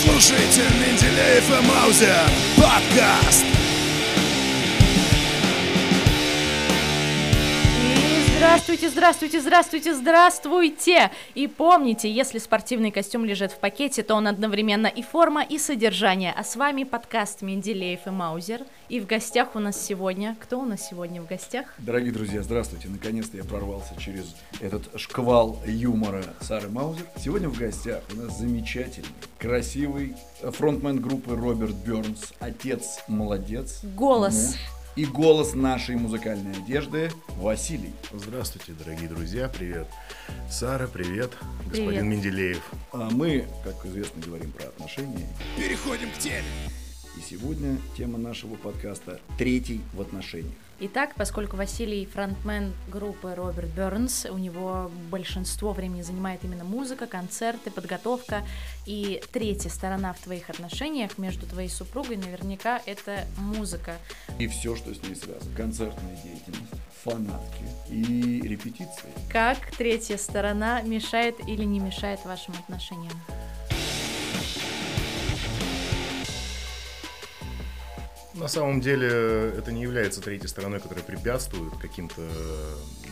[0.00, 3.59] слушаете Менделеев и Маузер подкаст.
[8.40, 11.10] Здравствуйте, здравствуйте, здравствуйте, здравствуйте!
[11.34, 16.32] И помните, если спортивный костюм лежит в пакете, то он одновременно и форма, и содержание.
[16.34, 18.62] А с вами подкаст Менделеев и Маузер.
[18.88, 20.38] И в гостях у нас сегодня...
[20.40, 21.66] Кто у нас сегодня в гостях?
[21.76, 22.88] Дорогие друзья, здравствуйте.
[22.88, 27.04] Наконец-то я прорвался через этот шквал юмора Сары Маузер.
[27.22, 34.56] Сегодня в гостях у нас замечательный, красивый фронтмен группы Роберт Бернс, отец молодец, Голос.
[34.56, 37.94] муж и голос нашей музыкальной одежды Василий.
[38.12, 39.88] Здравствуйте, дорогие друзья, привет.
[40.50, 41.32] Сара, привет,
[41.64, 42.04] господин Привет.
[42.04, 42.70] Менделеев.
[42.92, 45.26] А мы, как известно, говорим про отношения.
[45.56, 46.44] Переходим к теме.
[47.16, 50.52] И сегодня тема нашего подкаста «Третий в отношениях».
[50.82, 57.70] Итак, поскольку Василий фронтмен группы Роберт Бернс, у него большинство времени занимает именно музыка, концерты,
[57.70, 58.46] подготовка.
[58.86, 63.96] И третья сторона в твоих отношениях между твоей супругой наверняка это музыка.
[64.38, 65.54] И все, что с ней связано.
[65.54, 66.72] Концертная деятельность,
[67.04, 69.12] фанатки и репетиции.
[69.30, 73.12] Как третья сторона мешает или не мешает вашим отношениям?
[78.40, 79.06] На самом деле
[79.58, 82.22] это не является третьей стороной, которая препятствует каким-то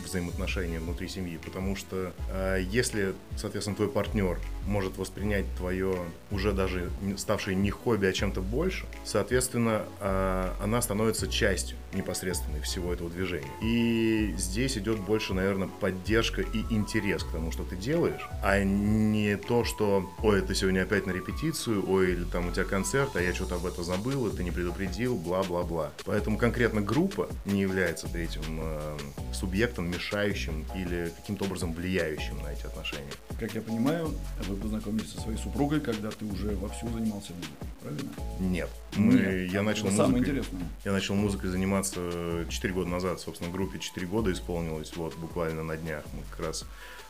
[0.09, 5.95] взаимоотношениям внутри семьи, потому что э, если, соответственно, твой партнер может воспринять твое
[6.31, 12.93] уже даже ставшее не хобби, а чем-то больше, соответственно, э, она становится частью непосредственной всего
[12.93, 13.51] этого движения.
[13.61, 19.37] И здесь идет больше, наверное, поддержка и интерес к тому, что ты делаешь, а не
[19.37, 23.21] то, что, ой, ты сегодня опять на репетицию, ой, или там у тебя концерт, а
[23.21, 25.91] я что-то об этом забыл, и ты не предупредил, бла-бла-бла.
[26.05, 28.97] Поэтому конкретно группа не является третьим э,
[29.33, 33.11] субъектом, мешающим или каким-то образом влияющим на эти отношения.
[33.39, 34.13] Как я понимаю,
[34.47, 38.09] вы познакомились со своей супругой, когда ты уже вовсю занимался музыкой, правильно?
[38.39, 38.69] Нет.
[38.95, 39.51] Мы, Нет.
[39.53, 40.61] я начал Это самое музыкой- интересное.
[40.85, 45.77] Я начал музыкой заниматься 4 года назад, собственно, группе 4 года исполнилось, вот, буквально на
[45.77, 46.65] днях мы как раз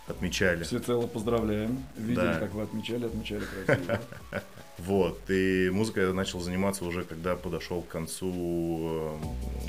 [0.08, 0.64] отмечали.
[0.64, 1.84] Всецело поздравляем.
[1.96, 2.40] Видели, Да.
[2.40, 4.00] как вы отмечали, отмечали красиво.
[4.86, 9.18] Вот, и музыкой я начал заниматься уже, когда подошел к концу э,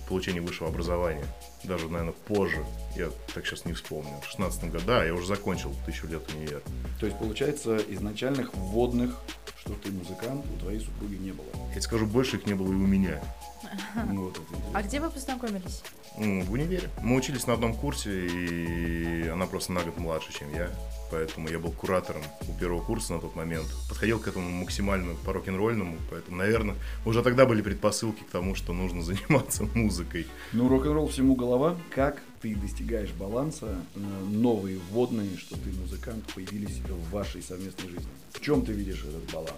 [0.09, 1.25] получения высшего образования.
[1.65, 2.65] Даже, наверное, позже,
[2.97, 6.63] я так сейчас не вспомню, в 16 году, да, я уже закончил тысячу лет универ.
[7.01, 9.21] То есть, получается, изначальных вводных,
[9.59, 11.47] что ты музыкант, у твоей супруги не было.
[11.69, 13.23] Я тебе скажу, больше их не было и у меня.
[14.13, 14.41] Ну, вот.
[14.75, 15.83] А где вы познакомились?
[16.17, 16.89] В универе.
[17.03, 20.71] Мы учились на одном курсе, и она просто на год младше, чем я.
[21.11, 23.67] Поэтому я был куратором у первого курса на тот момент.
[23.89, 25.97] Подходил к этому максимально по рок-н-ролльному.
[26.11, 30.27] Поэтому, наверное, уже тогда были предпосылки к тому, что нужно заниматься музыкой.
[30.53, 31.77] Ну, рок-н-ролл всему голова.
[31.95, 33.99] Как ты достигаешь баланса, э,
[34.31, 38.09] новые вводные, что ты музыкант, появились в вашей совместной жизни?
[38.33, 39.51] В чем ты видишь этот баланс?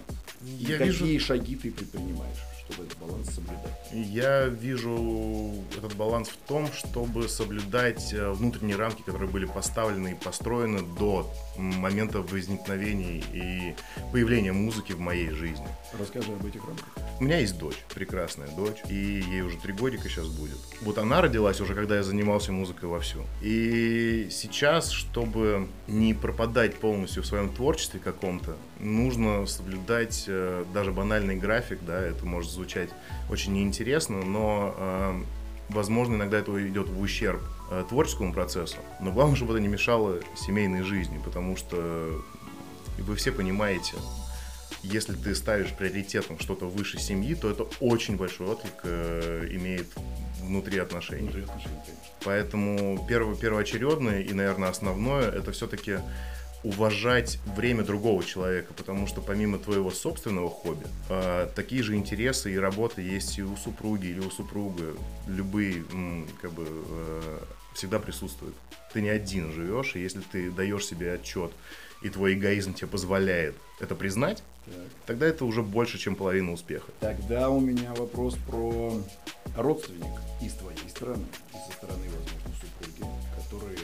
[0.59, 2.37] И Я какие вижу- шаги ты предпринимаешь,
[2.73, 3.89] чтобы этот баланс соблюдать?
[3.91, 10.15] Я вижу этот баланс в том, чтобы соблюдать э, внутренние рамки, которые были поставлены и
[10.15, 13.75] построены до момента возникновения и
[14.11, 15.67] появления музыки в моей жизни.
[15.99, 16.87] Расскажи об этих рамках.
[17.19, 20.57] У меня есть дочь, прекрасная дочь, и ей уже три годика сейчас будет.
[20.81, 23.23] Вот она родилась уже, когда я занимался музыкой вовсю.
[23.41, 31.35] И сейчас, чтобы не пропадать полностью в своем творчестве каком-то, нужно соблюдать э, даже банальный
[31.35, 32.89] график, да, это может звучать
[33.29, 35.23] очень неинтересно, но э,
[35.69, 37.41] возможно иногда это идет в ущерб
[37.71, 38.77] э, творческому процессу.
[38.99, 42.21] Но главное, чтобы это не мешало семейной жизни, потому что
[42.97, 43.95] вы все понимаете,
[44.83, 49.87] если ты ставишь приоритетом что-то выше семьи, то это очень большой отклик э, имеет
[50.41, 51.21] внутри отношений.
[51.21, 51.77] Внутри отношений.
[52.25, 55.99] Поэтому перво, первоочередное и, наверное, основное это все-таки
[56.63, 62.57] уважать время другого человека, потому что помимо твоего собственного хобби, э, такие же интересы и
[62.57, 64.93] работы есть и у супруги или у супруга.
[65.27, 67.39] Любые, м, как бы, э,
[67.73, 68.55] всегда присутствуют.
[68.93, 71.51] Ты не один живешь, и если ты даешь себе отчет,
[72.01, 74.75] и твой эгоизм тебе позволяет это признать, Так.
[75.05, 76.91] тогда это уже больше, чем половина успеха.
[76.99, 79.01] Тогда у меня вопрос про
[79.57, 83.79] родственник и с твоей стороны, и со стороны, возможно, супруги, которые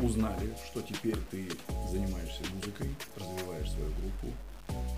[0.00, 1.48] узнали, что теперь ты
[1.90, 4.28] занимаешься музыкой, развиваешь свою группу.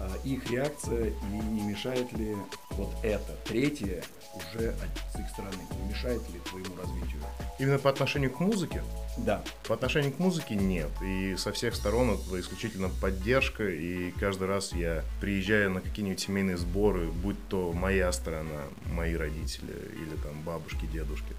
[0.01, 2.37] А Их реакция и не мешает ли
[2.73, 4.03] вот это, третье,
[4.37, 7.21] уже от- с их стороны, не мешает ли твоему развитию?
[7.59, 8.83] Именно по отношению к музыке
[9.19, 10.91] Да, По отношению к музыке нет.
[11.05, 13.69] И со всех сторон это исключительно поддержка.
[13.69, 19.73] И каждый раз я приезжаю на какие-нибудь семейные сборы, будь то моя сторона, мои родители
[19.95, 21.35] или там бабушки, дедушки,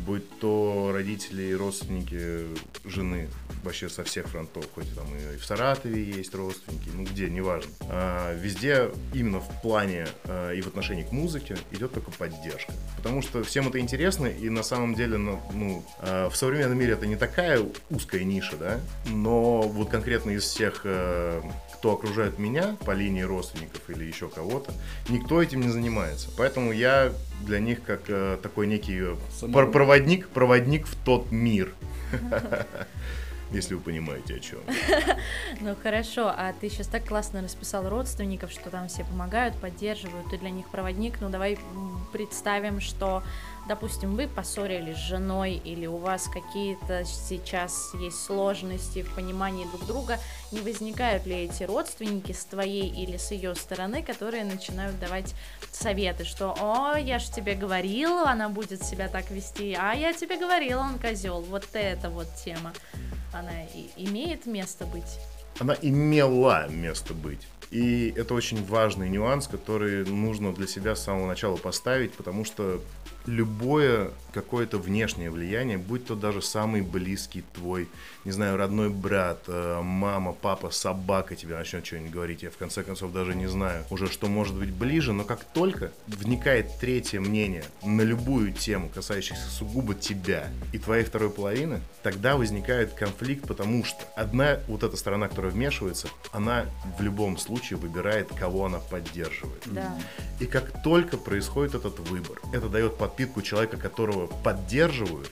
[0.00, 2.46] будь то родители и родственники
[2.84, 3.28] жены
[3.62, 7.70] вообще со всех фронтов, хоть там и в Саратове есть родственники, ну где, неважно.
[7.88, 12.72] а, везде именно в плане а, и в отношении к музыке идет только поддержка.
[12.96, 16.94] Потому что всем это интересно, и на самом деле ну, ну, а, в современном мире
[16.94, 21.42] это не такая узкая ниша, да, но вот конкретно из всех а,
[21.82, 24.72] кто окружает меня по линии родственников или еще кого-то,
[25.08, 26.28] никто этим не занимается.
[26.36, 29.16] Поэтому я для них как э, такой некий
[29.52, 31.74] пр- проводник, проводник в тот мир.
[33.50, 34.60] Если вы понимаете, о чем.
[35.60, 40.38] Ну хорошо, а ты сейчас так классно расписал родственников, что там все помогают, поддерживают, ты
[40.38, 41.20] для них проводник.
[41.20, 41.58] Ну давай
[42.12, 43.24] представим, что
[43.68, 49.86] допустим, вы поссорились с женой или у вас какие-то сейчас есть сложности в понимании друг
[49.86, 50.18] друга,
[50.50, 55.34] не возникают ли эти родственники с твоей или с ее стороны, которые начинают давать
[55.70, 60.38] советы, что «О, я же тебе говорила, она будет себя так вести, а я тебе
[60.38, 61.40] говорила, он козел».
[61.40, 62.72] Вот эта вот тема,
[63.32, 63.52] она
[63.96, 65.18] имеет место быть?
[65.58, 67.46] Она имела место быть.
[67.70, 72.82] И это очень важный нюанс, который нужно для себя с самого начала поставить, потому что
[73.26, 77.88] любое какое-то внешнее влияние, будь то даже самый близкий твой,
[78.24, 82.82] не знаю, родной брат, э, мама, папа, собака тебе начнет что-нибудь говорить, я в конце
[82.82, 87.64] концов даже не знаю уже, что может быть ближе, но как только вникает третье мнение
[87.82, 94.02] на любую тему, касающуюся сугубо тебя и твоей второй половины, тогда возникает конфликт, потому что
[94.16, 96.66] одна вот эта сторона, которая вмешивается, она
[96.98, 99.62] в любом случае выбирает, кого она поддерживает.
[99.66, 99.94] Да.
[100.40, 105.30] И как только происходит этот выбор, это дает подпитку человека, которого поддерживают,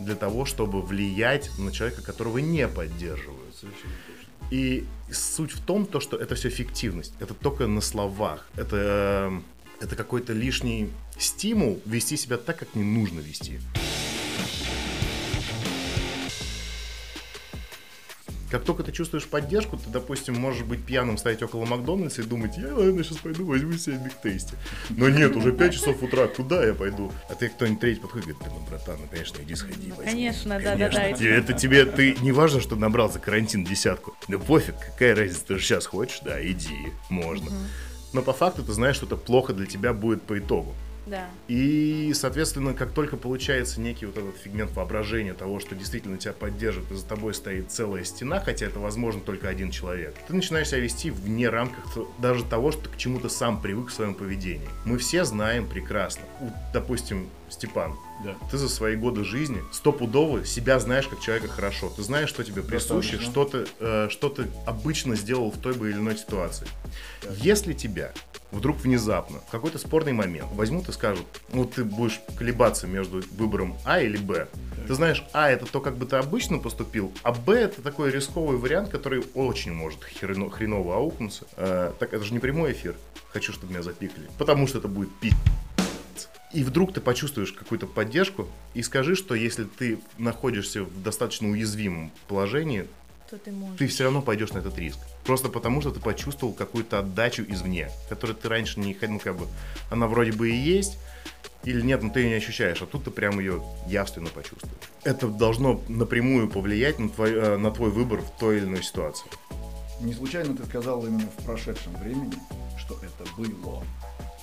[0.00, 3.54] для того, чтобы влиять на человека, которого не поддерживают.
[3.54, 4.54] Совершенно точно.
[4.54, 7.14] И суть в том, то, что это все фиктивность.
[7.20, 8.48] Это только на словах.
[8.56, 9.40] Это,
[9.80, 13.60] э, это какой-то лишний стимул вести себя так, как не нужно вести.
[18.52, 22.58] Как только ты чувствуешь поддержку, ты, допустим, можешь быть пьяным, стоять около Макдональдса и думать,
[22.58, 24.56] я, наверное, сейчас пойду возьму себе Биг Тейсти.
[24.90, 27.10] Но нет, уже 5 часов утра, куда я пойду?
[27.30, 30.04] А ты кто-нибудь третий подходит, говорит, ну, братан, ну, конечно, иди сходи, возьми.
[30.04, 31.00] Конечно, да, да, да.
[31.00, 34.14] это тебе, ты, не важно, что набрал за карантин десятку.
[34.28, 37.50] Да пофиг, какая разница, ты же сейчас хочешь, да, иди, можно.
[38.12, 40.74] Но по факту ты знаешь, что это плохо для тебя будет по итогу.
[41.06, 41.28] Да.
[41.48, 46.90] И, соответственно, как только получается некий вот этот фигмент воображения того, что действительно тебя поддерживает,
[46.92, 50.80] и за тобой стоит целая стена, хотя это возможно только один человек, ты начинаешь себя
[50.80, 54.68] вести вне рамках даже того, что к чему ты сам привык в своем поведении.
[54.84, 56.22] Мы все знаем прекрасно.
[56.72, 57.94] Допустим, Степан,
[58.24, 58.36] Да.
[58.50, 61.90] ты за свои годы жизни стопудово себя знаешь как человека хорошо.
[61.94, 65.92] Ты знаешь, что тебе присуще, что ты, э, что ты обычно сделал в той или
[65.94, 66.66] иной ситуации.
[67.38, 68.12] Если тебя
[68.50, 73.76] вдруг внезапно в какой-то спорный момент возьмут и скажут, ну ты будешь колебаться между выбором
[73.84, 74.46] А или Б.
[74.86, 78.56] Ты знаешь, А это то, как бы ты обычно поступил, а Б это такой рисковый
[78.58, 81.46] вариант, который очень может хрено- хреново аукнуться.
[81.56, 82.96] Э, так это же не прямой эфир.
[83.32, 84.28] Хочу, чтобы меня запикали.
[84.38, 85.34] Потому что это будет пи***.
[86.52, 92.12] И вдруг ты почувствуешь какую-то поддержку и скажи, что если ты находишься в достаточно уязвимом
[92.28, 92.86] положении,
[93.30, 93.78] То ты можешь.
[93.78, 94.98] ты все равно пойдешь на этот риск.
[95.24, 99.46] Просто потому, что ты почувствовал какую-то отдачу извне, которую ты раньше не ну, как бы,
[99.90, 100.98] она вроде бы и есть,
[101.64, 104.74] или нет, но ты ее не ощущаешь, а тут ты прям ее явственно почувствуешь.
[105.04, 109.26] Это должно напрямую повлиять на твой, э, на твой выбор в той или иной ситуации.
[110.00, 112.34] Не случайно ты сказал именно в прошедшем времени,
[112.78, 113.82] что это было.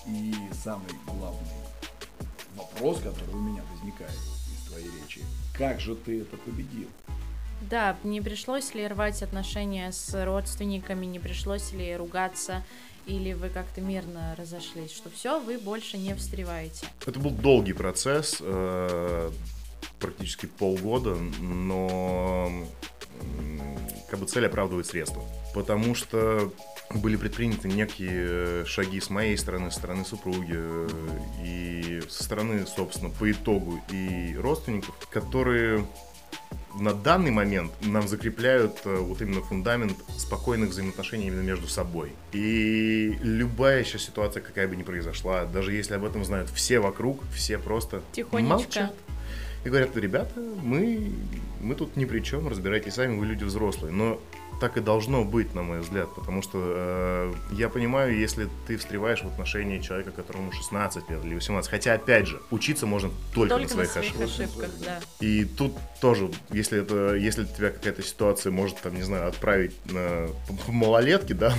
[0.08, 1.60] И самый главный
[2.60, 5.22] вопрос, который у меня возникает из твоей речи,
[5.54, 6.88] как же ты это победил?
[7.62, 12.64] Да, не пришлось ли рвать отношения с родственниками, не пришлось ли ругаться,
[13.06, 16.88] или вы как-то мирно разошлись, что все, вы больше не встреваете.
[17.06, 19.32] Это был долгий процесс, э,
[20.00, 22.50] практически полгода, но
[24.10, 25.24] как бы цель оправдывает средства.
[25.54, 26.54] Потому что
[26.96, 30.90] были предприняты некие шаги с моей стороны, со стороны супруги э,
[31.44, 35.86] и со стороны, собственно, по итогу и родственников, которые
[36.76, 42.12] на данный момент нам закрепляют э, вот именно фундамент спокойных взаимоотношений именно между собой.
[42.32, 47.24] И любая сейчас ситуация, какая бы ни произошла, даже если об этом знают все вокруг,
[47.34, 48.54] все просто Тихонечко.
[48.54, 48.96] молчат.
[49.66, 51.12] И говорят, ребята, мы,
[51.60, 53.92] мы тут ни при чем, разбирайтесь сами, вы люди взрослые.
[53.92, 54.22] Но
[54.60, 59.22] так и должно быть, на мой взгляд, потому что э, я понимаю, если ты встреваешь
[59.22, 63.64] в отношении человека, которому 16 лет или 18, хотя, опять же, учиться можно только, Только
[63.64, 64.26] на своих ошибках.
[64.26, 65.00] ошибках, да.
[65.20, 70.28] И тут тоже, если это, если тебя какая-то ситуация может, там, не знаю, отправить на
[70.68, 71.54] малолетки, да,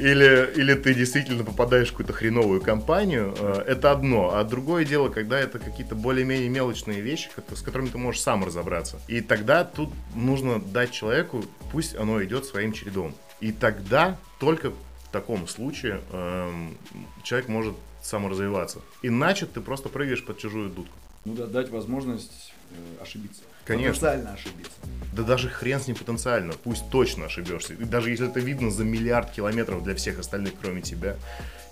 [0.00, 4.34] или, или ты действительно попадаешь в какую-то хреновую компанию, э, это одно.
[4.34, 8.98] А другое дело, когда это какие-то более-менее мелочные вещи, с которыми ты можешь сам разобраться.
[9.08, 13.12] И тогда тут нужно дать человеку, пусть оно идет своим чередом.
[13.40, 16.78] И тогда, только в таком случае, эм,
[17.24, 18.80] человек может саморазвиваться.
[19.02, 20.96] Иначе ты просто прыгаешь под чужую дудку.
[21.24, 23.42] Ну да, дать возможность э, ошибиться.
[23.64, 23.92] Конечно.
[23.92, 24.72] Потенциально ошибиться.
[25.12, 27.74] Да даже хрен с ним потенциально, пусть точно ошибешься.
[27.74, 31.16] И даже если это видно за миллиард километров для всех остальных, кроме тебя,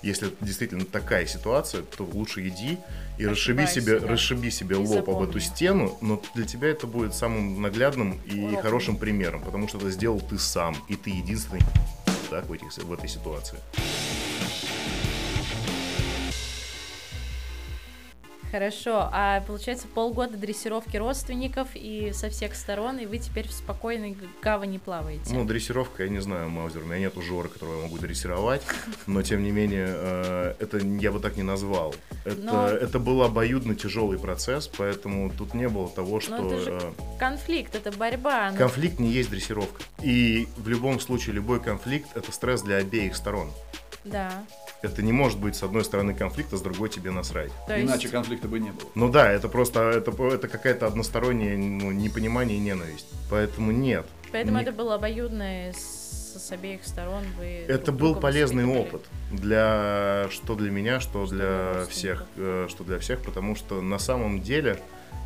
[0.03, 2.79] если это действительно такая ситуация, то лучше иди
[3.19, 5.41] и расшиби себе, расшиби себе И лоб об эту запомни.
[5.41, 8.63] стену, но для тебя это будет самым наглядным и Уроком.
[8.63, 11.61] хорошим примером, потому что это сделал ты сам, и ты единственный
[12.31, 13.59] так, в, этих, в этой ситуации.
[18.51, 24.17] Хорошо, а получается полгода дрессировки родственников и со всех сторон, и вы теперь в спокойной
[24.43, 25.33] гавани плаваете.
[25.33, 28.63] Ну, дрессировка, я не знаю, Маузер, у меня нет Жора, которого я могу дрессировать,
[29.07, 31.95] но тем не менее, э, это я бы так не назвал.
[32.25, 36.37] Это, Но- это был обоюдно тяжелый процесс, поэтому тут не было того, что...
[36.37, 38.51] это же э, Конфликт, это борьба.
[38.51, 39.83] ну, Конфликт не есть дрессировка.
[40.03, 43.51] И в любом случае любой конфликт это стресс для обеих сторон.
[44.05, 44.45] Да.
[44.83, 47.53] Это не может быть с одной стороны конфликт, а с другой тебе насрать.
[47.67, 48.89] То есть, Иначе конфликта бы не было.
[48.95, 53.07] Ну да, это просто это, это какая-то односторонняя ну, непонимание и ненависть.
[53.31, 54.07] Поэтому нет.
[54.33, 57.25] поэтому Ни- это было обоюдное с, с обеих сторон.
[57.39, 62.85] Вы Это был полезный опыт для что для меня, что Что для всех, э, что
[62.85, 64.81] для всех, потому что на самом деле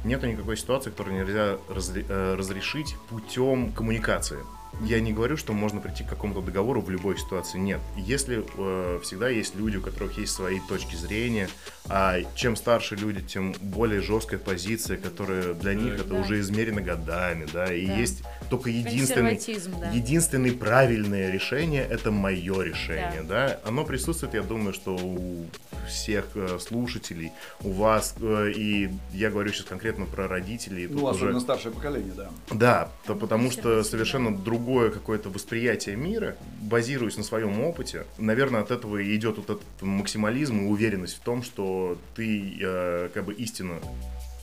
[0.04, 4.38] нету никакой ситуации, которую нельзя разре- э, разрешить путем коммуникации.
[4.82, 7.58] Я не говорю, что можно прийти к какому-то договору в любой ситуации.
[7.58, 7.80] Нет.
[7.96, 11.48] Если э, всегда есть люди, у которых есть свои точки зрения,
[11.88, 16.20] а чем старше люди, тем более жесткая позиция, которая для них это Да.
[16.20, 17.94] уже измерено годами, да, и Да.
[17.94, 19.90] есть только единственный, Консерватизм, да.
[19.90, 23.60] единственный правильное решение это мое решение, да.
[23.64, 25.46] Оно присутствует, я думаю, что у
[25.88, 31.36] всех э, слушателей, у вас, э, и я говорю сейчас конкретно про родителей, Ну, особенно
[31.36, 32.30] уже старшее поколение, да.
[32.50, 38.70] да, то потому что совершенно другое какое-то восприятие мира, базируясь на своем опыте, наверное, от
[38.70, 43.34] этого и идет вот этот максимализм и уверенность в том, что ты э, как бы
[43.34, 43.74] истина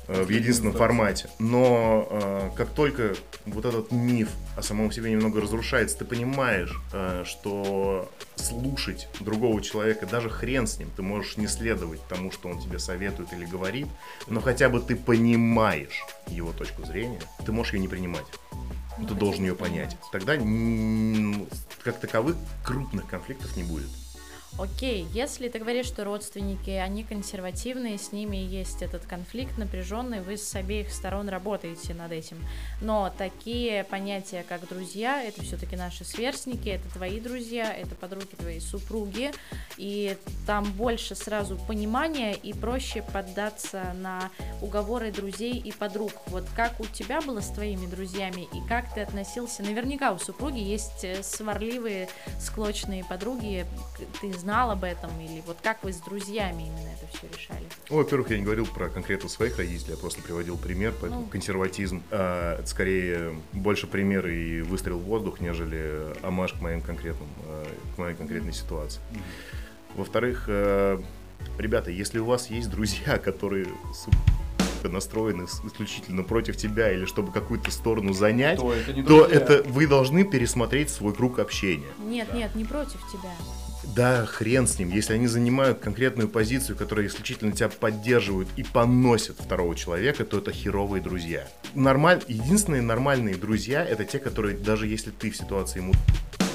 [0.08, 1.28] э, в единственном формате.
[1.40, 3.16] Но э, как только
[3.48, 10.06] вот этот миф о самом себе немного разрушается, ты понимаешь, э, что слушать другого человека,
[10.06, 13.88] даже хрен с ним, ты можешь не следовать тому, что он тебе советует или говорит,
[14.28, 18.26] но хотя бы ты понимаешь его точку зрения, ты можешь ее не принимать.
[18.98, 19.98] Ты должен ее понять.
[20.12, 20.36] Тогда
[21.84, 23.90] как таковых крупных конфликтов не будет.
[24.60, 30.36] Окей, если ты говоришь, что родственники, они консервативные, с ними есть этот конфликт напряженный, вы
[30.36, 32.38] с обеих сторон работаете над этим.
[32.82, 38.60] Но такие понятия, как друзья, это все-таки наши сверстники, это твои друзья, это подруги твоей
[38.60, 39.32] супруги,
[39.78, 44.30] и там больше сразу понимания и проще поддаться на
[44.62, 46.12] уговоры друзей и подруг.
[46.28, 49.64] Вот как у тебя было с твоими друзьями и как ты относился?
[49.64, 53.66] Наверняка у супруги есть э, сварливые, склочные подруги,
[54.20, 57.64] ты знал об этом или вот как вы с друзьями именно это все решали?
[57.90, 61.28] Ну, во-первых, я не говорил про конкретно своих родителей, я просто приводил пример, поэтому Ну.
[61.28, 67.28] консерватизм а, это скорее больше пример и выстрел в воздух, нежели амаш к моим конкретным,
[67.46, 69.00] э, к моей конкретной ситуации.
[69.96, 71.00] Во-вторых, э,
[71.58, 73.68] ребята, если у вас есть друзья, которые
[74.84, 79.38] настроены исключительно против тебя или чтобы какую-то сторону занять, То это не то друзья.
[79.38, 81.86] это вы должны пересмотреть свой круг общения.
[82.00, 83.30] Нет, нет, не против тебя.
[83.84, 84.90] Да, хрен с ним.
[84.90, 90.52] Если они занимают конкретную позицию, которая исключительно тебя поддерживают и поносят второго человека, то это
[90.52, 91.48] херовые друзья.
[91.74, 92.22] Нормаль...
[92.28, 95.94] Единственные нормальные друзья это те, которые, даже если ты в ситуации ему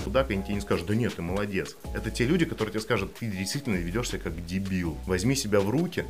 [0.05, 1.77] кудак, они тебе не скажут, да нет, ты молодец.
[1.93, 4.97] Это те люди, которые тебе скажут, ты действительно ведешь себя как дебил.
[5.07, 6.05] Возьми себя в руки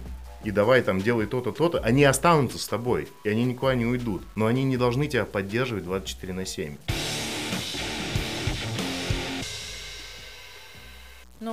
[0.44, 1.78] и давай там делай то-то, то-то.
[1.78, 4.22] Они останутся с тобой, и они никуда не уйдут.
[4.36, 6.76] Но они не должны тебя поддерживать 24 на 7.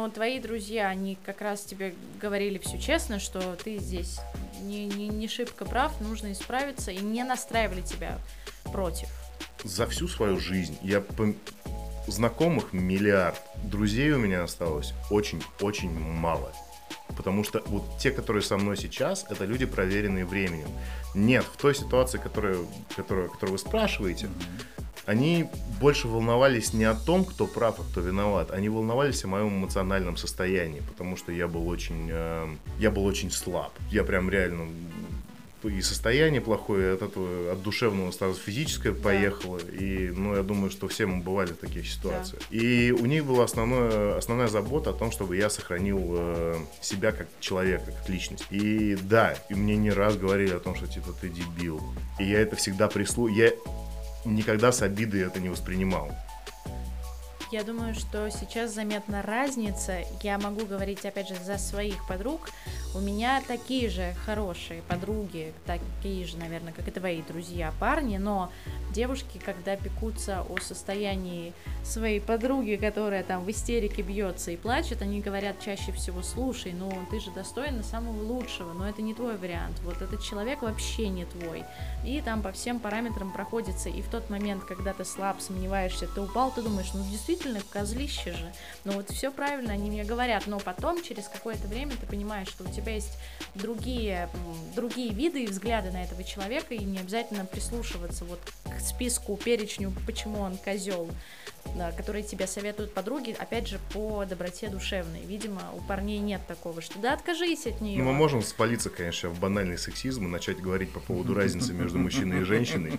[0.03, 4.19] Но твои друзья, они как раз тебе говорили все честно, что ты здесь
[4.59, 8.19] не, не, не шибко прав, нужно исправиться, и не настраивали тебя
[8.65, 9.07] против.
[9.63, 11.37] за всю свою жизнь я пом-
[12.07, 16.51] знакомых миллиард, друзей у меня осталось очень-очень мало.
[17.15, 20.67] Потому что вот те, которые со мной сейчас, это люди, проверенные временем.
[21.15, 24.27] Нет, в той ситуации, которую, которую, которую вы спрашиваете,
[25.05, 25.49] они
[25.81, 28.51] больше волновались не о том, кто прав, а кто виноват.
[28.51, 32.47] Они волновались о моем эмоциональном состоянии, потому что я был очень, э,
[32.79, 33.73] я был очень слаб.
[33.91, 34.69] Я прям реально
[35.65, 39.59] и состояние плохое, от этого, от душевного сразу физическое поехало.
[39.59, 42.41] И, ну, я думаю, что все мы бывали в таких ситуациях.
[42.51, 47.27] И у них была основная, основная забота о том, чтобы я сохранил э, себя как
[47.39, 48.45] человека, как личность.
[48.51, 51.81] И да, и мне не раз говорили о том, что типа ты дебил.
[52.19, 53.27] И я это всегда прислу...
[53.27, 53.51] Я
[54.25, 56.11] никогда с обидой это не воспринимал.
[57.53, 59.99] Я думаю, что сейчас заметна разница.
[60.23, 62.49] Я могу говорить, опять же, за своих подруг.
[62.95, 68.51] У меня такие же хорошие подруги, такие же, наверное, как и твои друзья, парни, но
[68.93, 75.21] девушки, когда пекутся о состоянии своей подруги, которая там в истерике бьется и плачет, они
[75.21, 79.79] говорят чаще всего, слушай, ну ты же достойна самого лучшего, но это не твой вариант,
[79.83, 81.63] вот этот человек вообще не твой.
[82.05, 86.21] И там по всем параметрам проходится, и в тот момент, когда ты слаб, сомневаешься, ты
[86.21, 90.59] упал, ты думаешь, ну действительно, козлище же, ну вот все правильно, они мне говорят, но
[90.59, 93.17] потом, через какое-то время, ты понимаешь, что у тебя есть
[93.55, 94.29] другие,
[94.75, 99.93] другие виды и взгляды на этого человека, и не обязательно прислушиваться вот к списку, перечню,
[100.05, 101.09] почему он козел,
[101.95, 105.21] которые тебе советуют подруги, опять же, по доброте душевной.
[105.21, 107.99] Видимо, у парней нет такого, что да откажись от нее.
[107.99, 111.99] Ну, мы можем спалиться, конечно, в банальный сексизм и начать говорить по поводу разницы между
[111.99, 112.93] мужчиной и женщиной.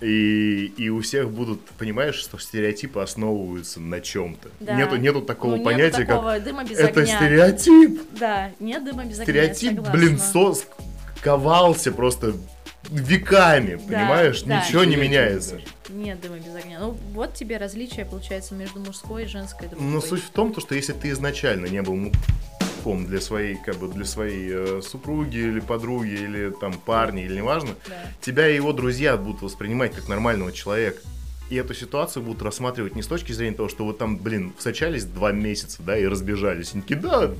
[0.00, 4.48] И, и у всех будут, понимаешь, что стереотипы основываются на чем-то.
[4.60, 4.74] Да.
[4.74, 7.16] Нету, нету такого ну, понятия, нету такого как дыма без это огня.
[7.16, 8.00] стереотип.
[8.18, 9.82] Да, нет дыма без стереотип, огня.
[9.82, 10.66] Стереотип, блин, сос
[11.22, 12.34] ковался просто
[12.88, 14.42] веками, да, понимаешь?
[14.42, 14.64] Да.
[14.64, 15.60] Ничего не меняется.
[15.88, 16.78] Нет дыма без огня.
[16.80, 19.90] Ну, вот тебе различие, получается, между мужской и женской дружбой.
[19.92, 22.10] Но суть в том, то, что если ты изначально не был
[22.80, 27.36] мужиком для своей, как бы, для своей э, супруги или подруги, или там парня, или
[27.36, 27.94] неважно, да.
[28.20, 31.00] тебя и его друзья будут воспринимать как нормального человека.
[31.50, 35.04] И эту ситуацию будут рассматривать не с точки зрения того, что вот там, блин, встречались
[35.04, 36.74] два месяца, да, и разбежались.
[36.74, 37.32] Они такие, да,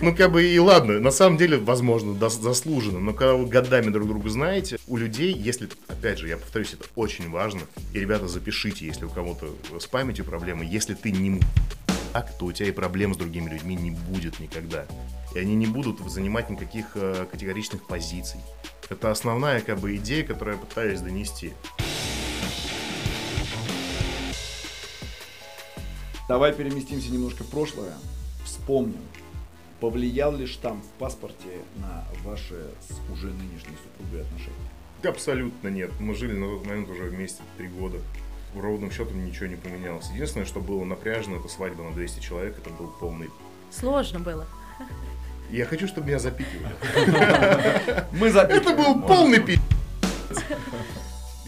[0.00, 4.08] ну, как бы и ладно, на самом деле, возможно, заслуженно, но когда вы годами друг
[4.08, 7.60] друга знаете, у людей, если, опять же, я повторюсь, это очень важно,
[7.92, 11.40] и, ребята, запишите, если у кого-то с памятью проблемы, если ты не
[12.12, 14.86] так, то у тебя и проблем с другими людьми не будет никогда.
[15.34, 18.40] И они не будут занимать никаких э, категоричных позиций.
[18.88, 21.52] Это основная как бы идея, которую я пытаюсь донести.
[26.28, 27.94] Давай переместимся немножко в прошлое.
[28.44, 29.00] Вспомним,
[29.80, 34.56] Повлиял ли штамп в паспорте на ваши с уже нынешней супругой отношения?
[35.04, 35.92] Абсолютно нет.
[36.00, 37.98] Мы жили на тот момент уже вместе три года.
[38.54, 40.08] Ровным счетом ничего не поменялось.
[40.12, 42.58] Единственное, что было напряжено, это свадьба на 200 человек.
[42.58, 43.30] Это был полный...
[43.70, 44.46] Сложно было.
[45.50, 46.74] Я хочу, чтобы меня запикивали.
[48.12, 48.60] Мы запикивали.
[48.60, 49.58] Это был полный пи***.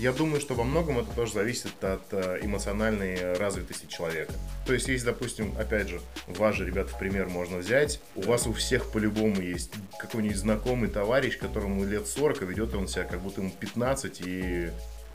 [0.01, 4.33] Я думаю, что во многом это тоже зависит от э, эмоциональной развитости человека.
[4.65, 8.47] То есть, если, допустим, опять же, вас же, ребят, в пример можно взять, у вас
[8.47, 13.21] у всех по-любому есть какой-нибудь знакомый товарищ, которому лет 40, и ведет он себя как
[13.21, 14.71] будто ему 15, и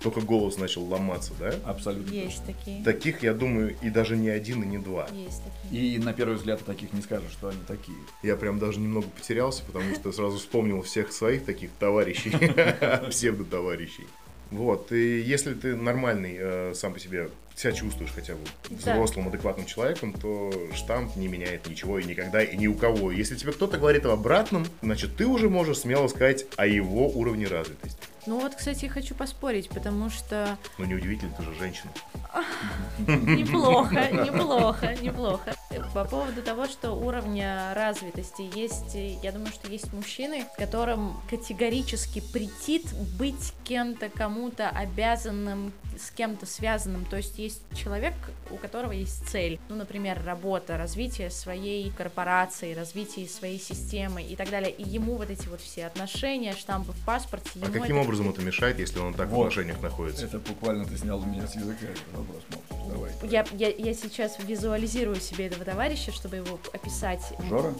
[0.06, 1.56] только голос начал ломаться, да?
[1.66, 2.14] Абсолютно.
[2.14, 2.54] Есть точно.
[2.54, 2.84] такие.
[2.84, 5.08] Таких, я думаю, и даже не один, и не два.
[5.12, 5.96] Есть такие.
[5.96, 7.98] И на первый взгляд таких не скажешь, что они такие.
[8.22, 12.30] Я прям даже немного потерялся, потому что сразу вспомнил всех своих таких товарищей,
[13.10, 14.06] псевдо-товарищей.
[14.52, 19.66] Вот, и если ты нормальный э, сам по себе себя чувствуешь хотя бы взрослым, адекватным
[19.66, 23.12] человеком, то штамп не меняет ничего и никогда, и ни у кого.
[23.12, 27.48] Если тебе кто-то говорит об обратном, значит, ты уже можешь смело сказать о его уровне
[27.48, 28.00] развитости.
[28.28, 30.58] Ну вот, кстати, хочу поспорить, потому что...
[30.80, 31.92] Ну неудивительно, ты же женщина.
[33.08, 35.56] Неплохо, неплохо, неплохо.
[35.94, 42.94] По поводу того, что уровня развитости есть, я думаю, что есть мужчины, которым категорически претит
[43.18, 47.06] быть кем-то, кому-то обязанным, с кем-то связанным.
[47.06, 48.14] То есть есть человек,
[48.52, 49.60] у которого есть цель.
[49.70, 54.72] Ну, например, работа, развитие своей корпорации, развитие своей системы и так далее.
[54.72, 57.52] И ему вот эти вот все отношения, штампы в паспорте.
[57.62, 58.06] А каким это...
[58.06, 59.38] образом это мешает, если он так вот.
[59.38, 60.26] в отношениях находится?
[60.26, 62.44] Это буквально ты снял у меня с языка этот вопрос.
[62.88, 63.12] Давай.
[63.24, 67.22] Я, я, я сейчас визуализирую себе этого товарища, чтобы его описать.
[67.50, 67.74] Жора?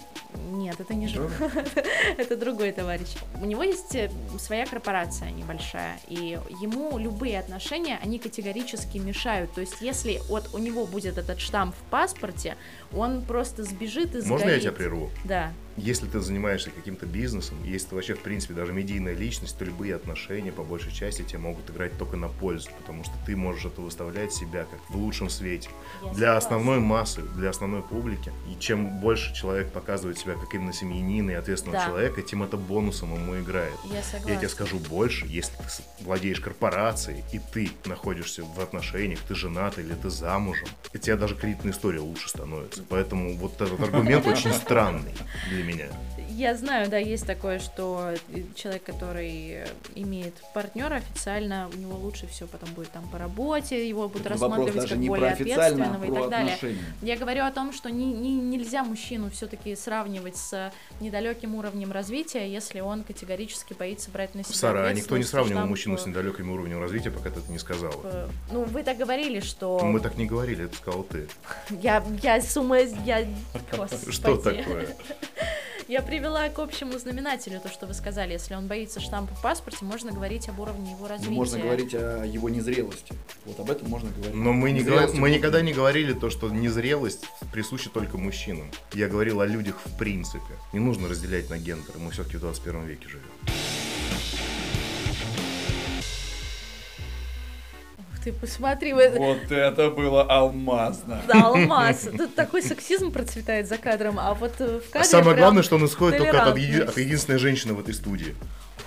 [0.52, 1.32] Нет, это не Жора.
[2.18, 3.10] это другой товарищ.
[3.42, 9.55] У него есть э, своя корпорация небольшая, и ему любые отношения, они категорически мешают.
[9.56, 12.58] То есть, если вот у него будет этот штамп в паспорте,
[12.94, 14.30] он просто сбежит и сгорит.
[14.30, 15.10] Можно я тебя прерву?
[15.24, 15.54] Да.
[15.78, 19.96] Если ты занимаешься каким-то бизнесом, если ты вообще, в принципе, даже медийная личность, то любые
[19.96, 23.82] отношения, по большей части, тебе могут играть только на пользу, потому что ты можешь это
[23.82, 25.70] выставлять себя как в лучшем свете.
[26.02, 26.38] Я для согласна.
[26.38, 28.32] основной массы, для основной публики.
[28.50, 31.86] И чем больше человек показывает себя как именно семьянина и ответственного да.
[31.88, 33.76] человека, тем это бонусом ему играет.
[33.86, 34.30] Я, согласна.
[34.30, 39.78] Я тебе скажу больше, если ты владеешь корпорацией, и ты находишься в отношениях, ты женат
[39.78, 42.84] или ты замужем, и тебе даже кредитная история лучше становится.
[42.88, 45.14] Поэтому вот этот аргумент очень странный
[45.50, 45.88] для меня.
[46.30, 48.14] Я знаю, да, есть такое, что
[48.56, 49.64] человек, который
[49.96, 54.42] имеет партнера официально, у него лучше все потом будет там по работе, его будут Вопрос
[54.42, 56.54] рассматривать даже как не более про официально, а ответственного и так далее.
[56.56, 56.84] отношения.
[57.02, 62.52] Я говорю о том, что не, не- нельзя мужчину все-таки сравнивать с недалеким уровнем развития,
[62.52, 66.06] если он категорически боится брать на себя Сара, а никто не сравнивал штамп, мужчину с
[66.06, 67.94] недалеким уровнем развития, пока ты это не сказала.
[68.04, 71.28] э, Ну, вы так говорили, что Мы так не говорили, это сказал ты.
[71.70, 73.26] я, я с ума, я,
[73.72, 74.12] господи.
[74.12, 74.88] Что такое?
[75.88, 78.34] Я привела к общему знаменателю то, что вы сказали.
[78.34, 81.34] Если он боится штампа в паспорте, можно говорить об уровне его Ну, развития.
[81.36, 83.14] Можно говорить о его незрелости.
[83.46, 84.34] Вот об этом можно говорить.
[84.34, 88.72] Но мы, не говор- мы никогда не говорили то, что незрелость присуща только мужчинам.
[88.94, 90.42] Я говорил о людях в принципе.
[90.74, 93.30] Не нужно разделять на гендер, мы все-таки в 21 веке живем.
[98.26, 98.92] Ты, посмотри.
[98.94, 101.22] Вот это было алмазно.
[101.28, 102.10] Да, алмаз.
[102.18, 105.64] Тут такой сексизм процветает за кадром, а вот э, в А кадре самое прям- главное,
[105.64, 108.36] что он исходит только от, еди- от единственной женщины в этой студии.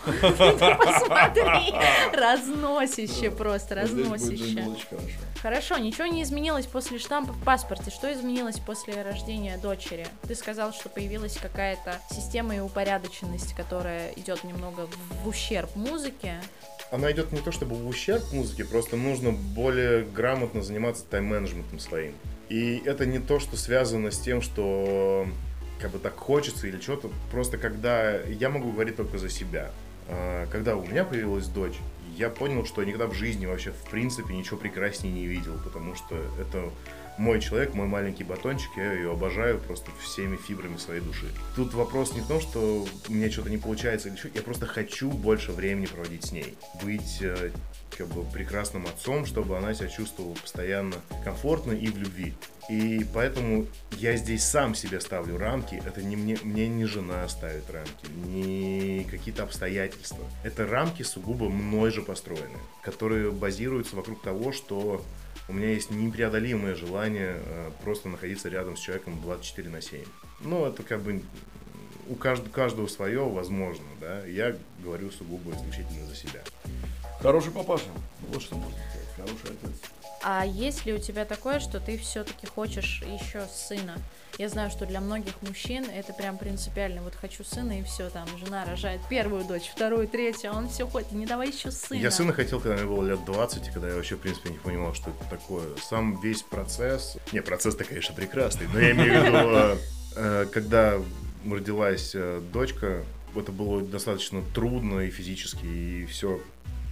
[0.04, 1.74] Посмотри,
[2.12, 4.64] разносище просто, разносище.
[5.42, 5.76] хорошо.
[5.78, 7.90] Ничего не изменилось после штампа в паспорте.
[7.90, 10.06] Что изменилось после рождения дочери?
[10.26, 14.88] Ты сказал, что появилась какая-то система и упорядоченность, которая идет немного
[15.24, 16.40] в ущерб музыке.
[16.90, 22.14] Она идет не то чтобы в ущерб музыке, просто нужно более грамотно заниматься тайм-менеджментом своим.
[22.48, 25.26] И это не то, что связано с тем, что
[25.80, 27.10] как бы так хочется или что-то.
[27.30, 29.70] Просто когда я могу говорить только за себя.
[30.08, 31.76] А, Когда у меня появилась дочь,
[32.16, 35.94] я понял, что я никогда в жизни вообще в принципе ничего прекраснее не видел, потому
[35.94, 36.70] что это
[37.18, 41.26] мой человек, мой маленький батончик, я ее обожаю просто всеми фибрами своей души.
[41.56, 44.66] Тут вопрос не в том, что у меня что-то не получается или что, я просто
[44.66, 47.50] хочу больше времени проводить с ней, быть э,
[47.96, 52.34] как бы прекрасным отцом, чтобы она себя чувствовала постоянно комфортно и в любви.
[52.68, 55.82] И поэтому я здесь сам себе ставлю рамки.
[55.86, 60.24] Это не мне, мне не жена ставит рамки, не какие-то обстоятельства.
[60.44, 65.02] Это рамки сугубо мной же построены, которые базируются вокруг того, что
[65.48, 70.04] у меня есть непреодолимое желание э, просто находиться рядом с человеком 24 на 7.
[70.40, 71.22] Ну, это как бы
[72.08, 74.24] у каждого, каждого свое, возможно, да.
[74.26, 76.40] Я говорю сугубо исключительно за себя.
[77.20, 77.84] Хороший папаша.
[78.28, 79.08] Вот что можно сказать.
[79.16, 79.97] Хороший отец.
[80.22, 83.96] А есть ли у тебя такое, что ты все-таки хочешь еще сына?
[84.38, 87.02] Я знаю, что для многих мужчин это прям принципиально.
[87.02, 90.86] Вот хочу сына и все, там жена рожает первую дочь, вторую, третью, а он все
[90.86, 91.12] хочет.
[91.12, 91.98] Не давай еще сына.
[91.98, 94.58] Я сына хотел, когда мне было лет 20, и когда я вообще, в принципе, не
[94.58, 95.66] понимал, что это такое.
[95.82, 97.16] Сам весь процесс...
[97.32, 99.80] Не, процесс-то, конечно, прекрасный, но я имею в виду,
[100.16, 101.00] э, когда
[101.44, 103.04] родилась э, дочка,
[103.34, 106.40] это было достаточно трудно и физически, и все.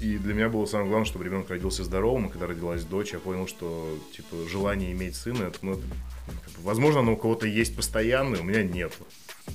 [0.00, 3.18] И для меня было самое главное, чтобы ребенок родился здоровым, и когда родилась дочь, я
[3.18, 5.94] понял, что, типа, желание иметь сына, это, ну, это, бы,
[6.62, 8.92] возможно, оно у кого-то есть постоянное, у меня нет.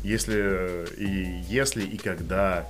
[0.03, 2.67] Если и если и когда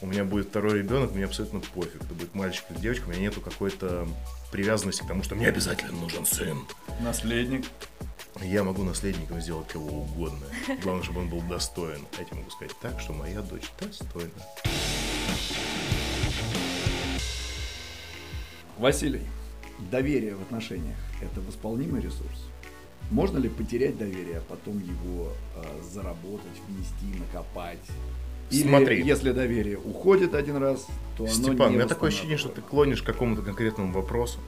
[0.00, 3.20] у меня будет второй ребенок, мне абсолютно пофиг, это будет мальчик или девочка, у меня
[3.20, 4.06] нету какой-то
[4.52, 6.58] привязанности к тому, что мне обязательно нужен сын.
[7.00, 7.64] Наследник.
[8.42, 10.46] Я могу наследником сделать кого угодно.
[10.82, 12.04] Главное, чтобы он был достоин.
[12.16, 14.30] А я тебе могу сказать так, что моя дочь достойна.
[18.78, 19.22] Василий,
[19.90, 22.48] доверие в отношениях– это восполнимый ресурс?
[23.10, 27.78] Можно ли потерять доверие, а потом его э, заработать, внести, накопать?
[28.50, 29.02] Или Смотри.
[29.02, 32.60] если доверие уходит один раз, то оно Степан, у не меня такое ощущение, что ты
[32.60, 34.38] клонишь к какому-то конкретному вопросу.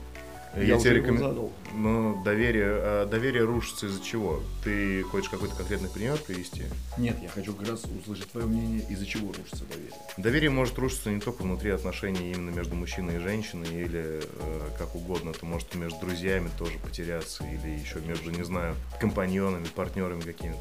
[0.56, 1.52] Я, тебе его рекомен- задал.
[1.74, 4.42] Но доверие, а доверие рушится из-за чего?
[4.64, 6.64] Ты хочешь какой-то конкретный пример привести?
[6.96, 9.92] Нет, я хочу как раз услышать твое мнение, из-за чего рушится доверие.
[10.16, 14.94] Доверие может рушиться не только внутри отношений именно между мужчиной и женщиной, или э, как
[14.94, 15.30] угодно.
[15.30, 20.60] Это может между друзьями тоже потеряться, или еще между, не знаю, компаньонами, партнерами какими-то.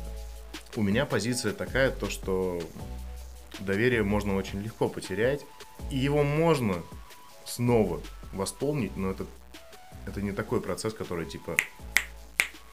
[0.75, 2.61] У меня позиция такая, то что
[3.59, 5.45] доверие можно очень легко потерять,
[5.89, 6.75] и его можно
[7.45, 8.01] снова
[8.33, 9.25] восполнить, но это,
[10.07, 11.55] это не такой процесс, который типа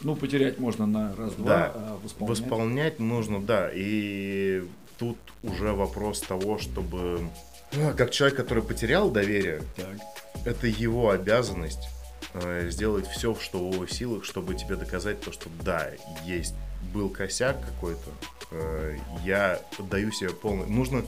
[0.00, 1.72] Ну, потерять можно на раз-два, Да.
[1.74, 2.40] а восполнять...
[2.40, 3.70] Восполнять нужно, да.
[3.72, 4.64] И
[4.98, 7.28] тут уже вопрос того, чтобы...
[7.72, 9.96] ну, Как человек, который потерял доверие, Так.
[10.44, 11.88] это его обязанность
[12.34, 15.90] э, сделать все, что в его силах, чтобы тебе доказать то, что да,
[16.24, 16.54] есть,
[16.92, 18.10] был косяк какой-то,
[18.50, 20.66] э, я даю себе полный...
[20.66, 21.04] Нужно,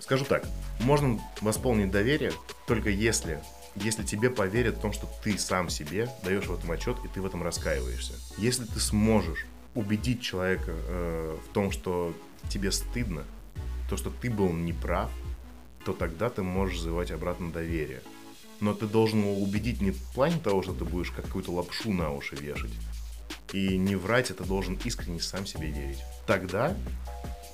[0.00, 0.44] скажу так,
[0.80, 2.32] можно восполнить доверие
[2.66, 3.40] только если,
[3.76, 7.20] если тебе поверят в том, что ты сам себе даешь в этом отчет, и ты
[7.20, 8.14] в этом раскаиваешься.
[8.36, 12.14] Если ты сможешь убедить человека э, в том, что
[12.48, 13.24] тебе стыдно,
[13.88, 15.10] то, что ты был неправ,
[15.84, 18.02] то тогда ты можешь завоевать обратно доверие.
[18.60, 22.12] Но ты должен его убедить не в плане того, что ты будешь какую-то лапшу на
[22.12, 22.72] уши вешать,
[23.52, 25.98] И не врать, это должен искренне сам себе верить.
[26.26, 26.76] Тогда,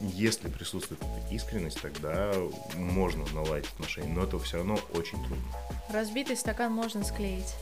[0.01, 2.33] если присутствует эта искренность, тогда
[2.77, 5.45] можно наладить отношения, но это все равно очень трудно.
[5.91, 7.55] Разбитый стакан можно склеить.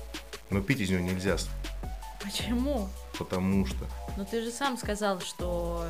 [0.51, 1.37] Но пить из него нельзя,
[2.23, 2.89] Почему?
[3.19, 5.87] потому что Ну ты же сам сказал, что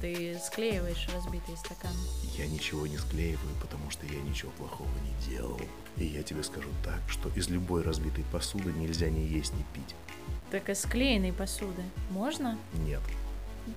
[0.00, 1.92] ты склеиваешь разбитый стакан.
[2.38, 5.60] я ничего не склеиваю, потому что я ничего плохого не делал.
[5.98, 9.94] И я тебе скажу так, что из любой разбитой посуды нельзя ни есть, ни пить.
[10.50, 12.56] Так из склеенной посуды можно?
[12.86, 13.00] Нет.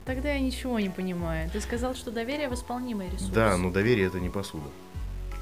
[0.05, 1.49] Тогда я ничего не понимаю.
[1.51, 3.31] Ты сказал, что доверие восполнимый ресурс.
[3.31, 4.67] Да, но доверие это не посуда.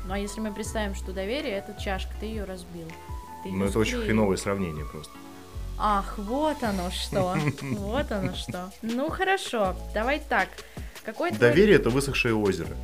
[0.05, 2.87] Ну а если мы представим, что доверие это чашка, ты ее разбил.
[3.43, 5.13] Ты её это очень хреновое сравнение просто.
[5.77, 7.37] Ах, вот оно что.
[7.61, 8.71] Вот оно что.
[8.81, 10.49] Ну хорошо, давай так.
[11.05, 12.75] Какой Доверие это высохшее озеро.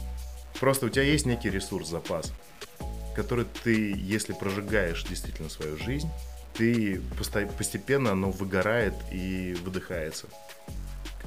[0.59, 2.31] Просто у тебя есть некий ресурс, запас,
[3.13, 6.09] который ты, если прожигаешь действительно свою жизнь,
[6.53, 7.01] ты
[7.57, 10.27] постепенно оно выгорает и выдыхается.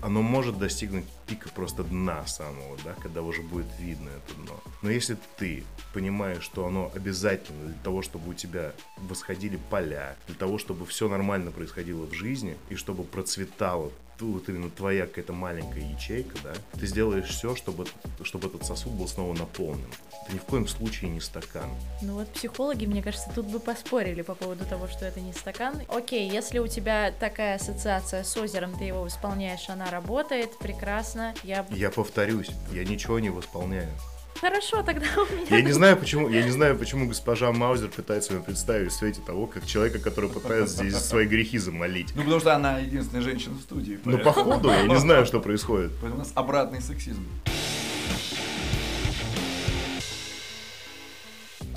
[0.01, 4.61] Оно может достигнуть пика просто дна самого, да, когда уже будет видно это дно.
[4.83, 10.37] Но если ты понимаешь, что оно обязательно для того, чтобы у тебя восходили поля, для
[10.37, 13.93] того, чтобы все нормально происходило в жизни и чтобы процветало
[14.27, 17.87] вот именно твоя какая-то маленькая ячейка, да, ты сделаешь все, чтобы,
[18.23, 19.89] чтобы этот сосуд был снова наполнен.
[20.25, 21.71] Это ни в коем случае не стакан.
[22.03, 25.81] Ну вот психологи, мне кажется, тут бы поспорили по поводу того, что это не стакан.
[25.89, 31.18] Окей, если у тебя такая ассоциация с озером, ты его восполняешь, она работает, прекрасно.
[31.43, 31.67] Я...
[31.71, 33.89] Я повторюсь, я ничего не восполняю.
[34.41, 35.57] Хорошо, тогда у меня...
[35.57, 39.21] Я не знаю, почему, я не знаю, почему госпожа Маузер пытается меня представить в свете
[39.27, 42.13] того, как человека, который пытается здесь свои грехи замолить.
[42.15, 43.99] Ну, потому что она единственная женщина в студии.
[44.05, 45.91] Ну, походу, я не знаю, что происходит.
[46.01, 47.27] Поэтому у нас обратный сексизм.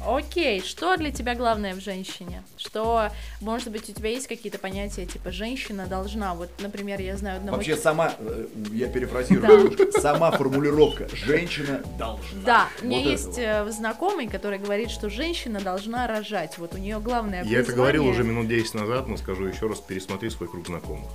[0.07, 2.43] Окей, что для тебя главное в женщине?
[2.57, 3.09] Что,
[3.39, 7.57] может быть, у тебя есть какие-то понятия, типа, женщина должна, вот, например, я знаю одного...
[7.57, 12.41] Вообще сама, э, я перефразирую, сама формулировка «женщина должна».
[12.45, 16.57] Да, у меня есть э, знакомый, который говорит, что женщина должна рожать.
[16.57, 19.79] Вот у нее главное Я это говорил уже минут 10 назад, но скажу еще раз,
[19.79, 21.09] пересмотри свой круг знакомых.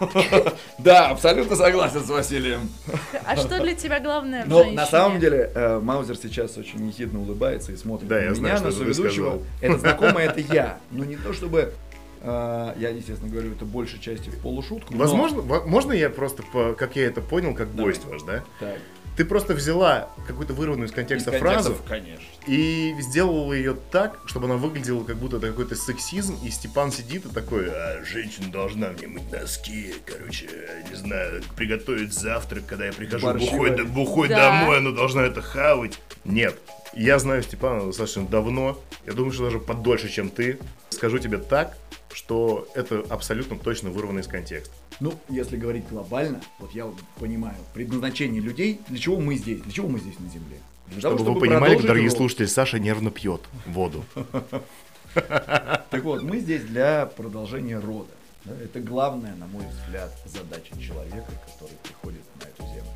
[0.78, 2.68] Да, абсолютно согласен с Василием.
[3.24, 4.76] А что для тебя главное в женщине?
[4.76, 8.56] на самом деле э, Маузер сейчас очень ехидно улыбается и смотрит Да, я меня, знаю,
[8.58, 9.42] что на соведущего.
[9.60, 10.78] Это знакомый, это я.
[10.90, 11.72] Но не то чтобы...
[12.20, 14.92] э, я, естественно, говорю это большей части в полушутку.
[14.94, 17.92] но- Возможно, во- можно я просто, по- как я это понял, как Давай.
[17.92, 18.42] гость ваш, да?
[18.60, 18.78] Так,
[19.16, 22.24] Ты просто взяла какую-то вырванную из контекста из фразу конечно.
[22.48, 27.24] и сделала ее так, чтобы она выглядела как будто это какой-то сексизм, и Степан сидит
[27.26, 30.48] и такой, а, женщина должна мне мыть носки, короче,
[30.90, 34.60] не знаю, приготовить завтрак, когда я прихожу Борщи бухой, бухой Да.
[34.62, 36.00] домой, она должна это хавать.
[36.24, 36.58] Нет,
[36.96, 40.58] я знаю Степана достаточно давно, я думаю, что даже подольше, чем ты.
[40.90, 41.76] Скажу тебе так,
[42.12, 44.72] что это абсолютно точно вырвано из контекста.
[45.00, 49.60] Ну, если говорить глобально, вот я вот понимаю, предназначение людей, для чего мы здесь?
[49.60, 50.58] Для чего мы здесь на Земле?
[50.88, 52.16] Для того, Чтобы вы понимали, дорогие род.
[52.16, 54.04] слушатели, Саша нервно пьет воду.
[55.14, 58.10] Так вот, мы здесь для продолжения рода.
[58.44, 62.90] Да, Это главная, на мой взгляд, задача человека, который приходит на эту землю.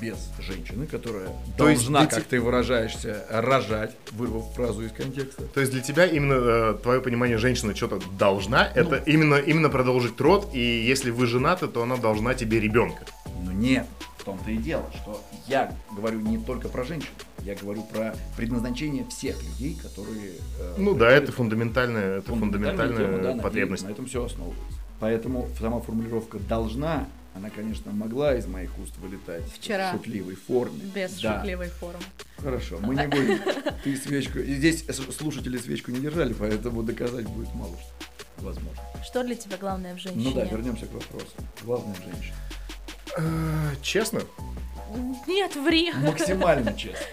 [0.00, 4.92] Без женщины, которая То есть должна, для как те- ты выражаешься, рожать, вырвав фразу из
[4.92, 5.42] контекста.
[5.44, 10.20] То есть для тебя именно э, твое понимание женщина что-то должна, это именно, именно продолжить
[10.20, 13.04] род, и если вы женаты, то она должна тебе ребенка.
[13.44, 13.86] Но нет,
[14.18, 17.08] в том-то и дело, что я говорю не только про женщин,
[17.42, 20.32] я говорю про предназначение всех людей, которые...
[20.58, 23.84] э, Ну да, это фундаментальная, это фундаментальная тема, да, потребность.
[23.84, 24.64] На этом все основывается.
[24.98, 29.90] Поэтому сама формулировка должна, она, конечно, могла из моих уст вылетать Вчера.
[29.92, 30.80] в шутливой форме.
[30.94, 31.38] Без Да.
[31.38, 32.00] шутливой формы.
[32.38, 33.38] Хорошо, мы не будем.
[33.84, 34.38] Ты свечку.
[34.38, 34.84] И здесь
[35.16, 38.44] слушатели свечку не держали, поэтому доказать будет мало что.
[38.44, 38.80] Возможно.
[39.04, 40.24] Что для тебя главное в женщине?
[40.24, 41.26] Ну да, вернемся к вопросу.
[41.62, 42.36] Главное женщина.
[43.18, 44.22] Э, Честно,
[45.26, 45.92] Нет, ври.
[45.92, 47.04] Максимально честно.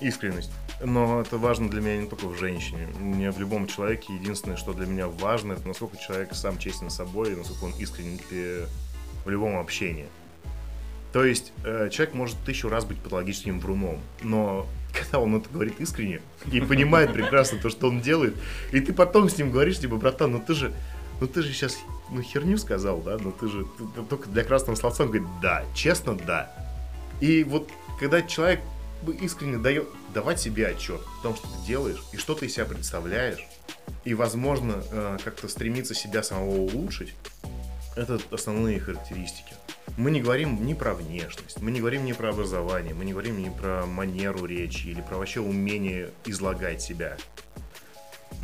[0.00, 0.50] искренность.
[0.84, 2.86] Но это важно для меня не только в женщине.
[2.98, 6.96] Мне в любом человеке единственное, что для меня важно, это насколько человек сам честен с
[6.96, 8.66] собой, и насколько он искренен пе-
[9.28, 10.06] в любом общении.
[11.12, 15.80] То есть э, человек может тысячу раз быть патологическим вруном, но когда он это говорит
[15.80, 18.34] искренне и понимает прекрасно то, что он делает,
[18.72, 20.72] и ты потом с ним говоришь, типа, братан, ну ты же,
[21.20, 21.78] ну ты же сейчас
[22.10, 25.28] ну херню сказал, да, ну ты же ты- ты только для красного словца он говорит,
[25.42, 26.50] да, честно, да.
[27.20, 28.60] И вот когда человек
[29.20, 32.64] искренне дает давать себе отчет в том, что ты делаешь и что ты из себя
[32.64, 33.46] представляешь,
[34.04, 37.14] и, возможно, э, как-то стремиться себя самого улучшить,
[37.98, 39.54] это основные характеристики.
[39.96, 43.42] Мы не говорим ни про внешность, мы не говорим ни про образование, мы не говорим
[43.42, 47.16] ни про манеру речи или про вообще умение излагать себя.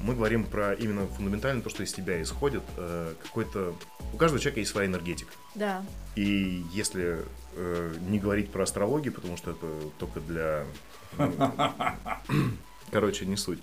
[0.03, 3.75] Мы говорим про именно фундаментально то, что из тебя исходит, э, какой-то
[4.13, 5.33] у каждого человека есть своя энергетика.
[5.55, 5.85] Да.
[6.17, 7.21] И если
[7.55, 9.67] э, не говорить про астрологию, потому что это
[9.99, 10.65] только для...
[12.91, 13.61] Короче, не суть.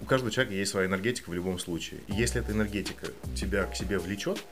[0.00, 2.00] У каждого человека есть своя энергетика в любом случае.
[2.08, 4.44] И если эта энергетика тебя к себе влечет,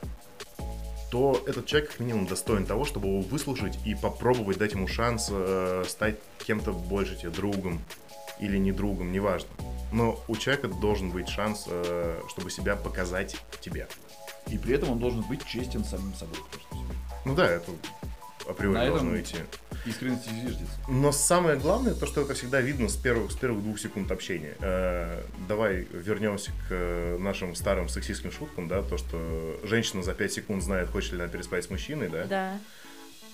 [1.12, 5.29] то этот человек как минимум достоин того, чтобы его выслушать и попробовать дать ему шанс
[5.31, 7.83] э, стать кем-то больше тебе, другом
[8.40, 9.51] или не другом, неважно.
[9.92, 13.88] Но у человека должен быть шанс, э, чтобы себя показать тебе.
[14.48, 16.38] И при этом он должен быть честен самим собой.
[17.27, 17.70] Ну да, это
[18.48, 19.37] априори На этом- должно идти.
[19.87, 20.74] Искренность и зиждется.
[20.88, 24.57] Но самое главное, то, что это всегда видно с первых, с первых двух секунд общения.
[24.61, 30.33] Э, давай вернемся к э, нашим старым сексистским шуткам, да, то, что женщина за 5
[30.33, 32.24] секунд знает, хочет ли она переспать с мужчиной, да.
[32.26, 32.59] Да.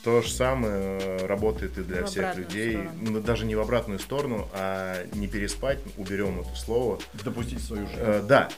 [0.04, 2.72] То же самое работает и для В всех людей.
[2.74, 2.92] сторону.
[3.02, 6.98] Ну, даже не в обратную сторону, а не переспать, уберем это слово.
[7.24, 7.98] Допустить свою жизнь.
[8.00, 8.48] Э, да.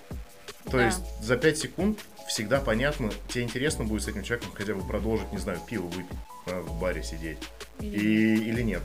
[0.67, 0.87] То Да.
[0.87, 5.33] есть за 5 секунд всегда понятно, тебе интересно будет с этим человеком хотя бы продолжить,
[5.33, 6.17] не знаю, пиво выпить,
[6.51, 7.39] а, в баре сидеть.
[7.81, 8.83] Или И, или нет.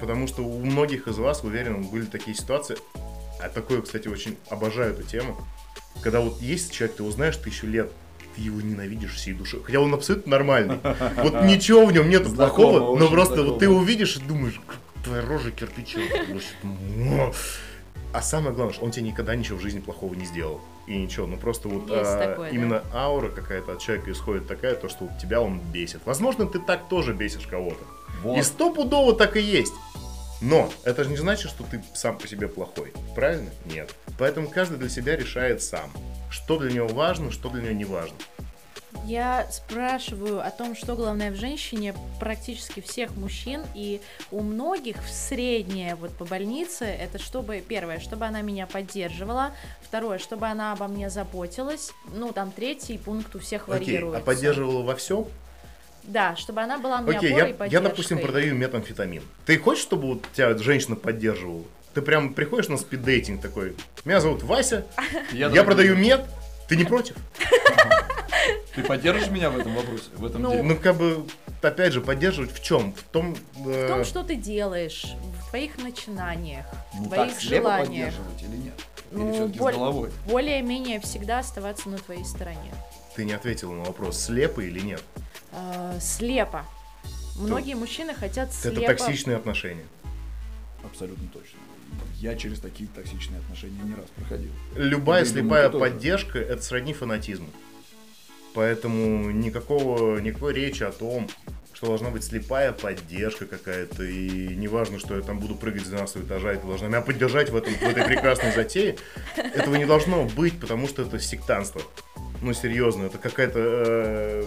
[0.00, 2.76] Потому что у многих из вас, уверен, были такие ситуации.
[3.40, 5.36] А такое, кстати, очень обожаю эту тему.
[6.02, 7.90] Когда вот есть человек, ты узнаешь тысячу лет,
[8.36, 9.62] ты его ненавидишь всей душой.
[9.64, 10.78] Хотя он абсолютно нормальный.
[11.16, 14.60] Вот ничего в нем нету плохого, но просто вот ты увидишь и думаешь,
[15.04, 16.02] твоя рожа кирпичом.
[18.12, 20.60] А самое главное, что он тебе никогда ничего в жизни плохого не сделал.
[20.86, 22.56] И ничего, ну просто вот а, такое, да.
[22.56, 26.00] именно аура какая-то от человека исходит такая, то, что вот тебя он бесит.
[26.06, 27.84] Возможно, ты так тоже бесишь кого-то.
[28.22, 28.38] Вот.
[28.38, 29.74] И стопудово так и есть.
[30.40, 32.92] Но это же не значит, что ты сам по себе плохой.
[33.14, 33.50] Правильно?
[33.66, 33.94] Нет.
[34.18, 35.90] Поэтому каждый для себя решает сам.
[36.30, 38.16] Что для него важно, что для него не важно.
[39.08, 45.08] Я спрашиваю о том, что главное в женщине практически всех мужчин, и у многих в
[45.08, 50.88] среднее вот по больнице это чтобы, первое, чтобы она меня поддерживала, второе, чтобы она обо
[50.88, 54.18] мне заботилась, ну там третий пункт у всех Окей, варьируется.
[54.18, 55.24] а поддерживала во всем?
[56.02, 59.22] Да, чтобы она была мне Окей, опорой я, и я, допустим, продаю метамфетамин.
[59.46, 61.64] Ты хочешь, чтобы вот тебя женщина поддерживала?
[61.94, 63.74] Ты прям приходишь на спиддейтинг такой.
[64.04, 64.84] Меня зовут Вася,
[65.32, 66.26] я, продаю мед.
[66.68, 67.16] Ты не против?
[68.74, 70.62] Ты поддержишь меня в этом вопросе, в этом Ну, деле?
[70.62, 71.26] Ну, как бы,
[71.62, 72.92] опять же, поддерживать в чем?
[72.92, 75.06] В том, э, В том, что ты делаешь,
[75.42, 78.14] в твоих начинаниях, в Ну, твоих так слепо желаниях.
[78.14, 78.74] поддерживать или нет?
[79.10, 80.10] Или Ну, все-таки боль- с головой?
[80.26, 82.72] Более-менее всегда оставаться на твоей стороне.
[83.16, 85.02] ты не ответила на вопрос, слепо или нет.
[85.50, 86.64] Э, слепо.
[87.36, 88.78] Многие мужчины хотят слепо.
[88.80, 89.86] Это токсичные отношения.
[90.84, 91.58] Абсолютно точно.
[92.20, 94.50] Я через такие токсичные отношения не раз проходил.
[94.74, 95.84] Любая думаю, слепая тоже.
[95.84, 97.48] поддержка это сродни фанатизму.
[98.54, 101.28] Поэтому никакого, никакой речи о том,
[101.72, 106.24] что должна быть слепая поддержка какая-то, и неважно, что я там буду прыгать с 12
[106.24, 108.96] этажа, и ты должна меня поддержать в, этом, в этой прекрасной затее,
[109.36, 111.80] этого не должно быть, потому что это сектанство.
[112.42, 113.60] Ну, серьезно, это какая-то...
[113.60, 114.44] э,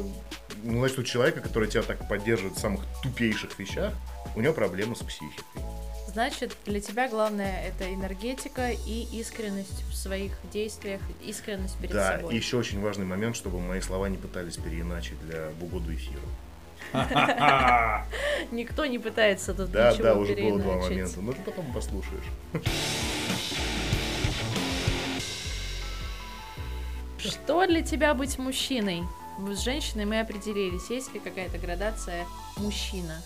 [0.64, 3.94] ну, значит, у человека, который тебя так поддерживает в самых тупейших вещах,
[4.36, 5.61] у него проблемы с психикой.
[6.12, 12.34] Значит, для тебя главное это энергетика и искренность в своих действиях, искренность перед Да, собой.
[12.34, 16.20] и еще очень важный момент, чтобы мои слова не пытались переиначить для в угоду эфира.
[18.52, 21.22] Никто не пытается тут Да, ничего да, уже было два момента.
[21.22, 22.26] Ну, ты потом послушаешь.
[27.20, 29.04] Что для тебя быть мужчиной?
[29.50, 30.90] С женщиной мы определились.
[30.90, 32.26] Есть ли какая-то градация
[32.58, 33.22] мужчина?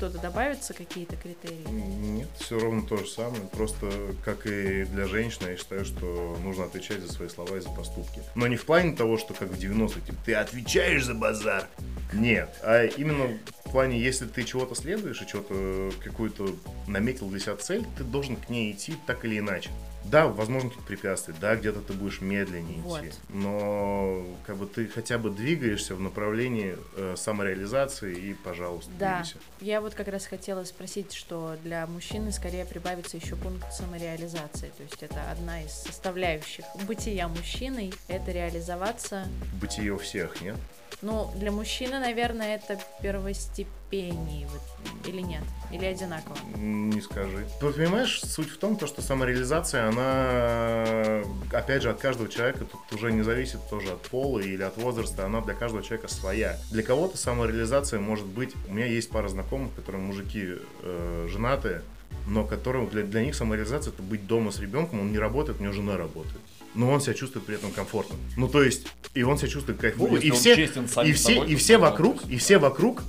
[0.00, 1.68] Что-то добавятся, какие-то критерии?
[1.68, 3.42] Нет, все ровно то же самое.
[3.52, 3.90] Просто,
[4.24, 8.22] как и для женщины, я считаю, что нужно отвечать за свои слова и за поступки.
[8.34, 11.68] Но не в плане того, что как в 90-х, типа, ты отвечаешь за базар.
[12.14, 17.56] Нет, а именно в плане, если ты чего-то следуешь и чего-то какую-то наметил для себя
[17.56, 19.68] цель, ты должен к ней идти так или иначе.
[20.04, 23.04] Да, возможно, какие-то препятствия, да, где-то ты будешь медленнее Вот.
[23.04, 29.16] идти, но как бы ты хотя бы двигаешься в направлении э, самореализации и, пожалуйста, Да,
[29.18, 29.36] двигайся.
[29.60, 34.72] я вот как раз хотела спросить, что для мужчины скорее прибавится еще пункт самореализации.
[34.76, 39.26] То есть это одна из составляющих бытия мужчиной, это реализоваться.
[39.60, 40.56] Бытие всех, нет?
[41.02, 44.60] Ну, для мужчины, наверное, это первостепенней, вот,
[45.06, 45.42] или нет?
[45.72, 46.36] Или одинаково?
[46.56, 47.46] Не скажи.
[47.58, 52.80] Ты понимаешь, суть в том, то, что самореализация, она, опять же, от каждого человека, тут
[52.92, 56.58] уже не зависит тоже от пола или от возраста, она для каждого человека своя.
[56.70, 61.82] Для кого-то самореализация может быть, у меня есть пара знакомых, которые мужики э, женатые,
[62.26, 65.62] но которым для, для них самореализация это быть дома с ребенком, он не работает, у
[65.62, 66.40] него жена работает.
[66.74, 68.16] Но он себя чувствует при этом комфортно.
[68.36, 71.34] Ну, то есть, и он себя чувствует кайфово, Ну, и он все, честен и все,
[71.34, 73.02] собой, и все вокруг, и все вокруг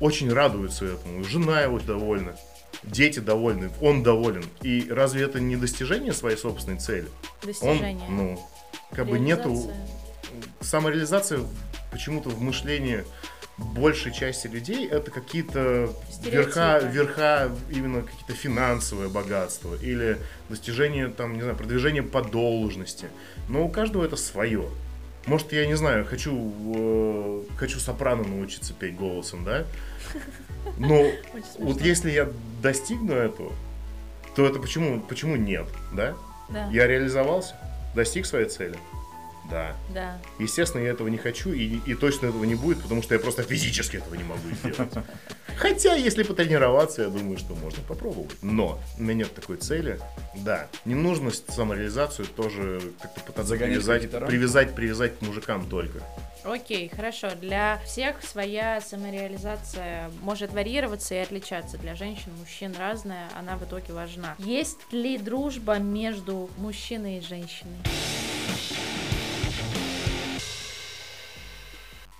[0.00, 1.24] очень радуются этому.
[1.24, 2.36] Жена его довольна,
[2.84, 4.44] дети довольны, он доволен.
[4.62, 7.08] И разве это не достижение своей собственной цели?
[7.42, 8.08] Он, Достижение.
[8.08, 8.48] ну,
[8.94, 9.48] как бы нету...
[9.50, 9.76] Реализация.
[10.60, 11.40] самореализация
[11.90, 13.04] почему-то в мышлении
[13.58, 15.92] большей части людей это какие-то
[16.22, 23.06] верха, верха именно какие-то финансовые богатства или достижение там, не знаю, продвижение по должности.
[23.48, 24.68] Но у каждого это свое.
[25.26, 29.64] Может, я не знаю, хочу, э, хочу сопрано научиться петь голосом, да?
[30.78, 31.04] Но
[31.58, 32.30] вот если я
[32.62, 33.52] достигну этого,
[34.36, 36.16] то это почему, почему нет, да?
[36.48, 37.56] Да, Я реализовался,
[37.94, 38.78] достиг своей цели.
[39.50, 39.74] Да.
[39.94, 40.18] да.
[40.38, 43.42] Естественно, я этого не хочу, и, и точно этого не будет, потому что я просто
[43.42, 44.92] физически этого не могу сделать.
[45.56, 48.36] Хотя, если потренироваться, я думаю, что можно попробовать.
[48.42, 49.98] Но у меня нет такой цели.
[50.36, 56.00] Да, не нужно самореализацию тоже как-то пытаться привязать, привязать, привязать к мужикам только.
[56.44, 57.30] Окей, хорошо.
[57.40, 61.76] Для всех своя самореализация может варьироваться и отличаться.
[61.78, 64.36] Для женщин, мужчин разная, она в итоге важна.
[64.38, 67.78] Есть ли дружба между мужчиной и женщиной?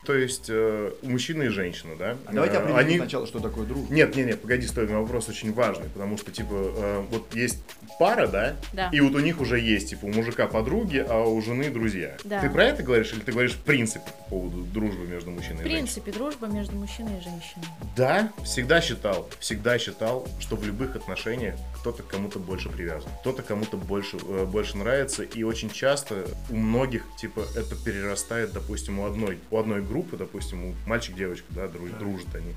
[0.08, 2.16] То есть э, у мужчины и женщины, да?
[2.24, 2.96] А давайте э, определим они...
[2.96, 3.92] сначала, что такое дружба.
[3.92, 7.34] Нет, нет, нет, погоди, стой, у меня вопрос очень важный, потому что, типа, э, вот
[7.34, 7.58] есть
[7.98, 8.56] пара, да?
[8.72, 8.88] Да.
[8.90, 12.16] И вот у них уже есть, типа, у мужика подруги, а у жены друзья.
[12.24, 12.40] Да.
[12.40, 15.66] Ты про это говоришь, или ты говоришь в принципе по поводу дружбы между мужчиной В
[15.66, 15.82] и женщиной?
[15.82, 17.66] принципе, дружба между мужчиной и женщиной.
[17.94, 23.42] Да, всегда считал, всегда считал, что в любых отношениях кто-то к кому-то больше привязан, кто-то
[23.42, 29.06] кому-то больше, э, больше нравится, и очень часто у многих, типа, это перерастает, допустим, у
[29.06, 32.54] одной, у одной группы, допустим, у мальчик-девочка, да, дру- дружат они.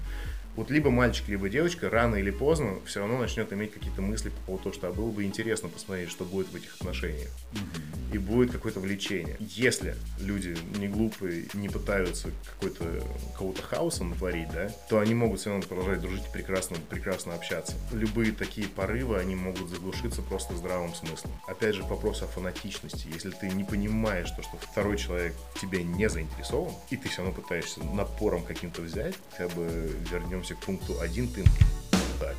[0.55, 4.41] Вот либо мальчик, либо девочка рано или поздно все равно начнет иметь какие-то мысли по
[4.41, 7.29] поводу того, что а было бы интересно посмотреть, что будет в этих отношениях.
[8.11, 9.37] И будет какое-то влечение.
[9.39, 15.51] Если люди не глупые, не пытаются какой-то какого-то хаоса натворить, да, то они могут все
[15.51, 17.73] равно продолжать дружить и прекрасно, прекрасно общаться.
[17.93, 21.31] Любые такие порывы, они могут заглушиться просто здравым смыслом.
[21.47, 23.07] Опять же, вопрос о фанатичности.
[23.13, 27.23] Если ты не понимаешь, то, что второй человек в тебе не заинтересован, и ты все
[27.23, 29.89] равно пытаешься напором каким-то взять, хотя бы
[30.41, 31.43] вернемся к пункту один, ты
[32.19, 32.35] так.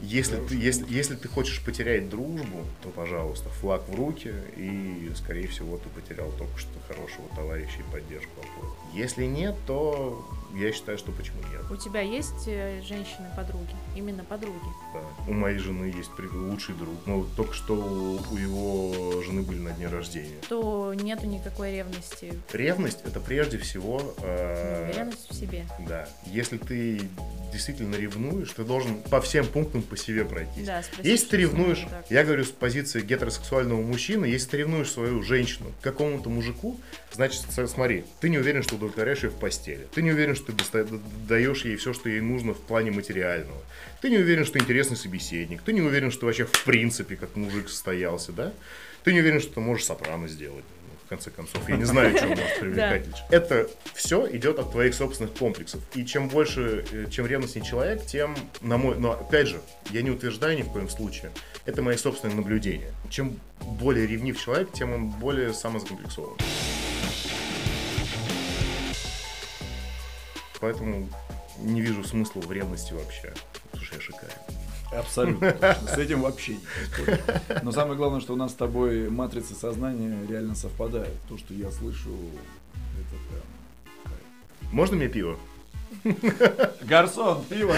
[0.00, 5.48] Если ты, если, если ты хочешь потерять дружбу, то, пожалуйста, флаг в руки, и, скорее
[5.48, 8.30] всего, ты потерял только что хорошего товарища и поддержку.
[8.40, 8.74] опору.
[8.94, 11.70] Если нет, то я считаю, что почему нет.
[11.70, 13.74] У тебя есть э, женщины-подруги?
[13.98, 14.54] Именно подруги.
[14.94, 15.00] Да.
[15.26, 16.94] У моей жены есть лучший друг.
[17.06, 20.36] Вот только что у его жены были на дне рождения.
[20.48, 24.14] То нету никакой ревности, Ревность это прежде всего.
[24.22, 25.66] э, неуверенность в себе.
[25.88, 26.08] Да.
[26.26, 27.00] Если ты
[27.52, 30.64] действительно ревнуешь, ты должен по всем пунктам по себе пройтись.
[30.66, 32.06] Да, спросить, Если ты ревнуешь, так.
[32.10, 36.78] я говорю с позиции гетеросексуального мужчины, если ты ревнуешь свою женщину к какому-то мужику,
[37.12, 39.88] значит, смотри, ты не уверен, что удовлетворяешь ее в постели.
[39.92, 40.86] Ты не уверен, что ты
[41.26, 43.58] даешь ей все, что ей нужно в плане материального.
[44.00, 45.62] Ты не уверен, что интересный собеседник.
[45.62, 48.52] Ты не уверен, что вообще в принципе как мужик состоялся, да?
[49.04, 50.64] Ты не уверен, что ты можешь сопрано сделать.
[50.86, 53.06] ну, В конце концов, я не знаю, что может привлекать.
[53.30, 55.80] Это все идет от твоих собственных комплексов.
[55.94, 59.60] И чем больше, э, чем ревностнее человек, тем, на мой, но опять же,
[59.90, 61.30] я не утверждаю ни в коем случае.
[61.64, 62.92] Это мои собственные наблюдения.
[63.10, 66.36] Чем более ревнив человек, тем он более самозакомплексован.
[70.60, 71.08] Поэтому
[71.58, 73.32] не вижу смысла в ревности вообще.
[74.00, 74.34] Шикарен.
[74.92, 75.52] Абсолютно.
[75.52, 75.88] точно.
[75.88, 77.62] С этим вообще не.
[77.62, 81.14] Но самое главное, что у нас с тобой матрицы сознания реально совпадают.
[81.28, 82.10] То, что я слышу,
[82.98, 84.12] это прям.
[84.72, 85.38] Можно мне пиво?
[86.82, 87.74] Гарсон, пиво!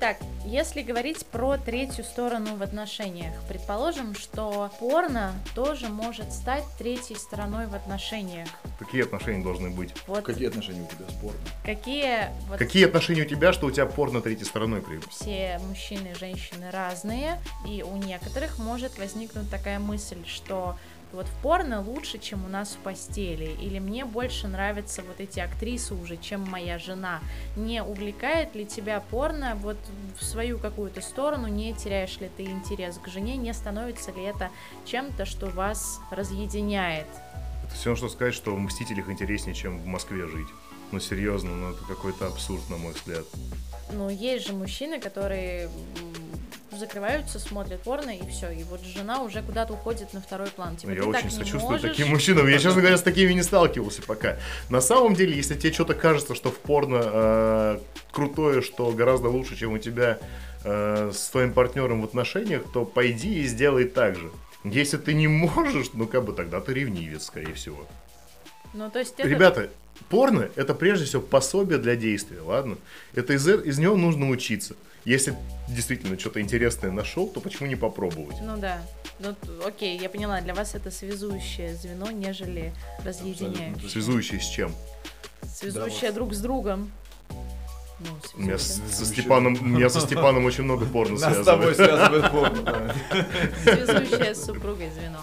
[0.00, 7.16] Итак, если говорить про третью сторону в отношениях, предположим, что порно тоже может стать третьей
[7.16, 8.48] стороной в отношениях.
[8.78, 9.92] Какие отношения должны быть?
[10.06, 11.40] Вот Какие отношения у тебя с порно?
[11.64, 15.00] какие вот Какие отношения у тебя, что у тебя порно третьей стороной при...
[15.10, 20.76] все мужчины и женщины разные, и у некоторых может возникнуть такая мысль, что
[21.12, 25.40] вот в порно лучше, чем у нас в постели, или мне больше нравятся вот эти
[25.40, 27.20] актрисы уже, чем моя жена.
[27.56, 29.78] Не увлекает ли тебя порно вот
[30.18, 34.50] в свою какую-то сторону, не теряешь ли ты интерес к жене, не становится ли это
[34.84, 37.06] чем-то, что вас разъединяет?
[37.64, 40.48] Это все равно, что сказать, что в «Мстителях» интереснее, чем в Москве жить.
[40.90, 43.24] Ну, серьезно, ну, это какой-то абсурд, на мой взгляд.
[43.92, 45.68] Ну, есть же мужчины, которые
[46.78, 48.50] закрываются, смотрят порно, и все.
[48.50, 50.76] И вот жена уже куда-то уходит на второй план.
[50.76, 51.90] Типа, Ну, я очень сочувствую можешь.
[51.90, 52.48] таким мужчинам.
[52.48, 54.36] Я, честно говоря, с такими не сталкивался пока.
[54.70, 57.78] На самом деле, если тебе что-то кажется, что в порно э,
[58.12, 60.18] крутое, что гораздо лучше, чем у тебя
[60.64, 64.30] э, с твоим партнером в отношениях, то пойди и сделай так же.
[64.64, 67.86] Если ты не можешь, ну как бы тогда ты ревнивец, скорее всего.
[68.74, 69.28] Ну, то есть это...
[69.28, 69.70] Ребята,
[70.08, 72.76] порно это прежде всего пособие для действия, ладно?
[73.14, 74.74] Это из, из него нужно учиться.
[75.04, 75.34] Если
[75.68, 78.36] действительно что-то интересное нашел, то почему не попробовать?
[78.42, 78.82] Ну да.
[79.20, 79.34] Ну,
[79.64, 82.72] окей, я поняла, для вас это связующее звено, нежели
[83.04, 83.88] разъединяющее.
[83.88, 84.72] Связующий с чем?
[85.46, 86.90] Связующее друг с другом.
[88.00, 88.96] Ну, У меня с- связующее.
[88.96, 92.26] со Степаном, у меня со Степаном очень много порно Нас с тобой связывает.
[92.26, 92.62] связывает порно.
[92.62, 92.94] да.
[93.74, 95.18] Связующее с супругой звено.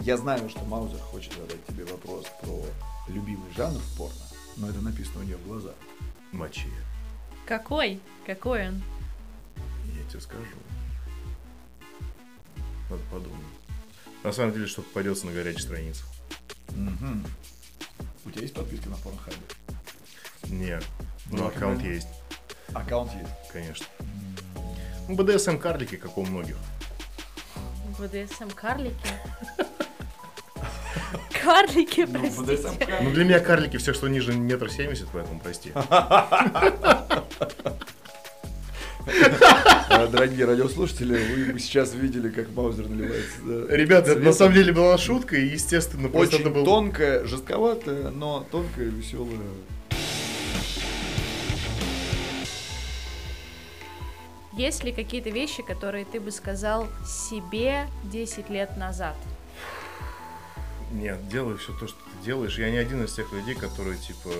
[0.00, 2.62] Я знаю, что Маузер хочет задать тебе вопрос про
[3.08, 4.20] любимый жанр в порно,
[4.56, 5.74] но это написано у нее в глазах.
[6.32, 6.68] Мочи,
[7.46, 8.00] Какой?
[8.26, 8.82] Какой он?
[9.86, 10.44] я тебе скажу.
[12.90, 13.44] Надо подумать.
[14.22, 16.02] На самом деле, что попадется на горячей странице.
[16.70, 17.24] Мгм.
[18.24, 19.36] У тебя есть подписка на порнхабе?
[20.44, 20.80] Не,
[21.30, 22.08] Ну, но вот аккаунт мы- есть,
[22.72, 23.30] Аккаунт есть.
[23.52, 23.86] конечно.
[25.08, 26.56] Ну, БДСМ карлики, как у многих.
[27.98, 28.96] БДСМ карлики?
[31.44, 32.98] Карлики, Ну, простите.
[33.02, 35.72] Ну, для меня карлики все, что ниже метр семьдесят, поэтому прости.
[39.90, 41.14] А, Дорогие радиослушатели,
[41.46, 43.36] вы бы сейчас видели, как Маузер наливается.
[43.44, 46.64] да, Ребята, это на самом деле была шутка, и, естественно, просто Очень это был...
[46.64, 49.38] тонкая, жестковатая, но тонкая, веселая.
[54.56, 59.16] Есть ли какие-то вещи, которые ты бы сказал себе 10 лет назад?
[60.94, 62.56] Нет, делай все то, что ты делаешь.
[62.56, 64.30] Я не один из тех людей, которые, типа,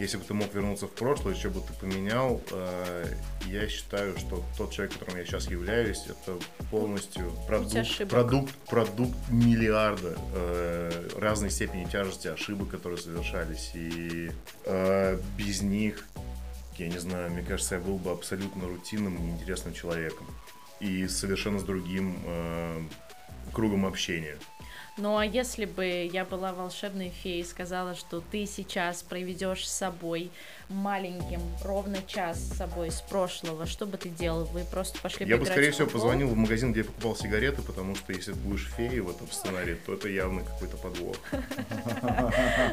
[0.00, 3.14] если бы ты мог вернуться в прошлое, что бы ты поменял, э,
[3.46, 6.36] я считаю, что тот человек, которым я сейчас являюсь, это
[6.72, 13.70] полностью продукт, продукт, продукт миллиарда э, разной степени тяжести ошибок, которые совершались.
[13.74, 14.32] И
[14.64, 16.04] э, без них,
[16.78, 20.26] я не знаю, мне кажется, я был бы абсолютно рутинным, неинтересным человеком.
[20.80, 22.18] И совершенно с другим
[23.52, 24.36] кругом общения.
[24.96, 29.72] Ну а если бы я была волшебной феей и сказала, что ты сейчас проведешь с
[29.72, 30.30] собой
[30.68, 34.44] маленьким ровно час с собой с прошлого, что бы ты делал?
[34.44, 37.96] Вы просто пошли Я бы, скорее всего, позвонил в магазин, где я покупал сигареты, потому
[37.96, 41.16] что если ты будешь феей в этом сценарии, то это явно какой-то подвох.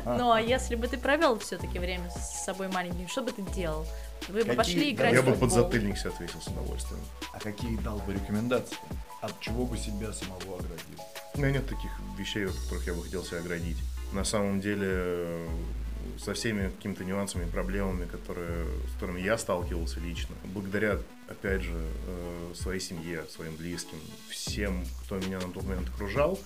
[0.05, 3.85] Ну а если бы ты провел все-таки время с собой маленьким, что бы ты делал?
[4.27, 7.01] Вы бы пошли играть Я бы под затыльник себе ответил с удовольствием.
[7.33, 8.77] А какие дал бы рекомендации?
[9.21, 10.99] От чего бы себя самого оградил?
[11.33, 13.77] У меня нет таких вещей, от которых я бы хотел себя оградить.
[14.11, 15.47] На самом деле, э,
[16.19, 21.73] со всеми какими-то нюансами проблемами, которые, с которыми я сталкивался лично, благодаря, опять же,
[22.07, 23.97] э, своей семье, своим близким,
[24.29, 26.37] всем, кто меня на тот момент окружал,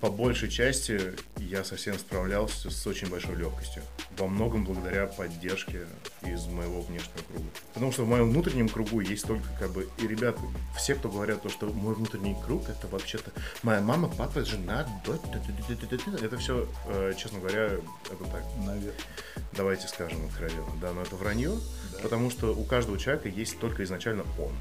[0.00, 3.82] по большей части я совсем справлялся с очень большой легкостью.
[4.16, 5.86] Во многом благодаря поддержке
[6.22, 7.48] из моего внешнего круга.
[7.74, 9.88] Потому что в моем внутреннем кругу есть только как бы...
[9.98, 10.40] И ребята,
[10.76, 13.32] все, кто говорят то, что мой внутренний круг, это вообще-то
[13.62, 15.20] моя мама, папа, жена, дочь,
[16.22, 16.68] это все,
[17.16, 18.44] честно говоря, это так.
[18.58, 18.94] Наверное.
[19.52, 20.72] Давайте скажем откровенно.
[20.80, 21.58] Да, но это вранье,
[21.92, 21.98] Да.
[22.02, 24.52] потому что у каждого человека есть только изначально он.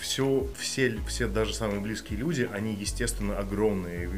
[0.00, 4.08] Все, все, все даже самые близкие люди, они, естественно, огромное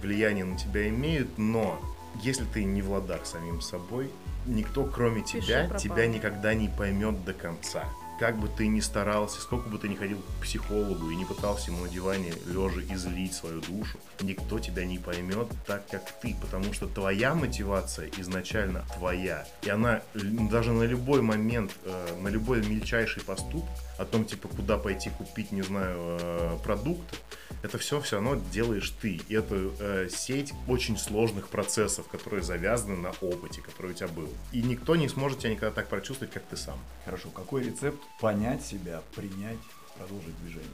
[0.00, 1.80] влияние на тебя имеют, но
[2.22, 4.10] если ты не в ладах самим собой,
[4.46, 5.80] никто, кроме Пиши тебя, пропало.
[5.80, 7.84] тебя никогда не поймет до конца.
[8.20, 11.72] Как бы ты ни старался, сколько бы ты ни ходил к психологу и не пытался
[11.72, 16.72] ему на диване лежа излить свою душу, никто тебя не поймет так, как ты, потому
[16.72, 19.44] что твоя мотивация изначально твоя.
[19.62, 23.68] И она л- даже на любой момент, э, на любой мельчайший поступок,
[23.98, 27.16] о том, типа, куда пойти купить, не знаю, э, продукты,
[27.62, 29.20] это все все равно делаешь ты.
[29.28, 34.28] И это э, сеть очень сложных процессов, которые завязаны на опыте, который у тебя был.
[34.52, 36.78] И никто не сможет тебя никогда так прочувствовать, как ты сам.
[37.04, 39.58] Хорошо, какой рецепт понять себя, принять,
[39.96, 40.70] продолжить движение?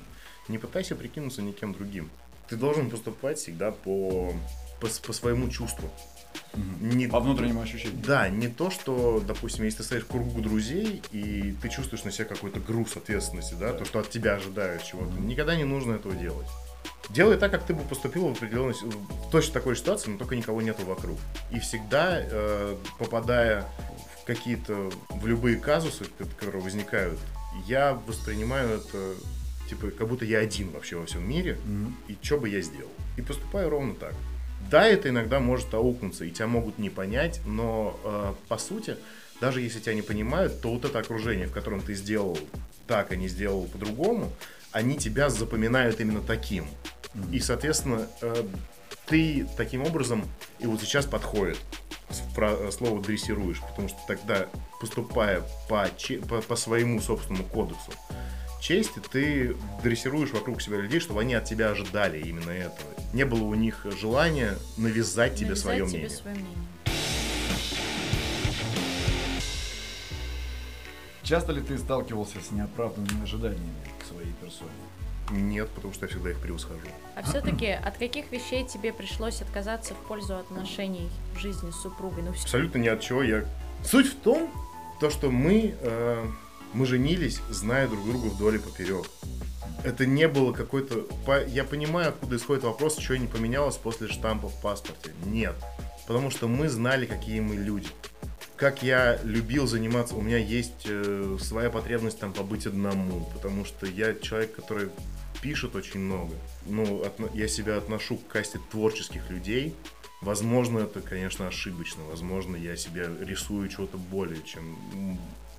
[0.49, 2.11] Не пытайся прикинуться никем другим.
[2.49, 4.33] Ты должен поступать всегда по,
[4.81, 5.91] по, по своему чувству.
[6.81, 7.99] Не- По внутреннему ощущению.
[8.05, 12.11] Да, не то, что, допустим, если ты стоишь в кругу друзей, и ты чувствуешь на
[12.11, 16.15] себя какой-то груз ответственности, да, то, что от тебя ожидают чего-то, никогда не нужно этого
[16.15, 16.47] делать.
[17.11, 20.61] Делай так, как ты бы поступил в определенной, в точно такой ситуации, но только никого
[20.61, 21.19] нету вокруг.
[21.51, 23.65] И всегда, э, попадая
[24.23, 27.19] в какие-то, в любые казусы, ко- которые возникают,
[27.67, 29.15] я воспринимаю это,
[29.71, 31.97] типа, как будто я один вообще во всем мире, Мгм.
[32.09, 32.91] и что бы я сделал.
[33.17, 34.15] И поступаю ровно так.
[34.71, 38.97] Да, это иногда может аукнуться, и тебя могут не понять, но э, по сути,
[39.41, 42.39] даже если тебя не понимают, то вот это окружение, в котором ты сделал
[42.87, 44.31] так, а не сделал по-другому,
[44.73, 46.67] они тебя запоминают именно таким.
[47.33, 48.45] И, соответственно, э,
[49.07, 50.25] ты таким образом,
[50.59, 51.59] и вот сейчас подходит
[52.37, 54.49] э, слово дрессируешь, потому что тогда,
[54.81, 55.89] поступая по,
[56.29, 57.93] по, по своему собственному кодексу,
[58.61, 62.89] чести, ты дрессируешь вокруг себя людей, чтобы они от тебя ожидали именно этого.
[63.13, 66.11] Не было у них желания навязать тебе Навязать свое тебе мнение.
[66.11, 66.59] свое мнение.
[71.23, 74.71] Часто ли ты сталкивался с неоправданными ожиданиями к своей персоне?
[75.31, 76.81] Нет, потому что я всегда их превосхожу.
[77.15, 82.23] А все-таки от каких вещей тебе пришлось отказаться в пользу отношений в жизни с супругой?
[82.23, 83.23] Ну, всё- Абсолютно ни от чего.
[83.23, 83.45] Я...
[83.85, 84.51] Суть в том,
[85.01, 86.27] то, что мы, э,
[86.73, 89.07] мы женились, зная друг друга вдоль и поперек.
[89.85, 91.07] Это не было какой-то...
[91.49, 95.13] Я понимаю, откуда исходит вопрос, что не поменялось после штампа в паспорте.
[95.27, 95.55] Нет.
[96.07, 97.89] Потому что мы знали, какие мы люди.
[98.57, 103.87] Как я любил заниматься, у меня есть э, своя потребность там побыть одному, потому что
[103.87, 104.89] я человек, который
[105.43, 106.35] пишет очень много.
[106.67, 109.77] Ну, отно- я себя отношу к касте творческих людей.
[110.23, 112.03] Возможно, это, конечно, ошибочно.
[112.11, 114.77] Возможно, я себя рисую чего-то более, чем...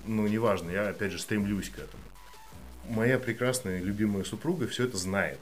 [0.06, 2.02] Ну, неважно, я, опять же, стремлюсь к этому.
[2.88, 5.38] Моя прекрасная, любимая супруга все это знает.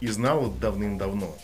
[0.00, 1.36] И знала давным-давно.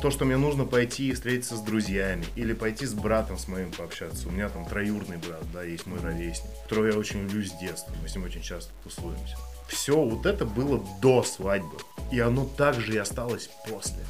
[0.00, 3.72] То, что мне нужно пойти и встретиться с друзьями, или пойти с братом с моим
[3.72, 4.28] пообщаться.
[4.28, 7.92] У меня там троюродный брат, да, есть мой ровесник, которого я очень люблю с детства.
[8.02, 9.36] Мы с ним очень часто тусуемся.
[9.68, 11.78] Все вот это было до свадьбы.
[12.12, 14.04] И оно также и осталось после.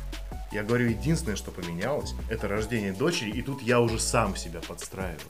[0.53, 5.21] Я говорю, единственное, что поменялось, это рождение дочери, и тут я уже сам себя подстраиваю.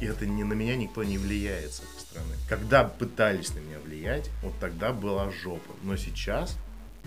[0.00, 2.34] И это не на меня никто не влияет с этой стороны.
[2.48, 5.74] Когда пытались на меня влиять, вот тогда была жопа.
[5.82, 6.56] Но сейчас,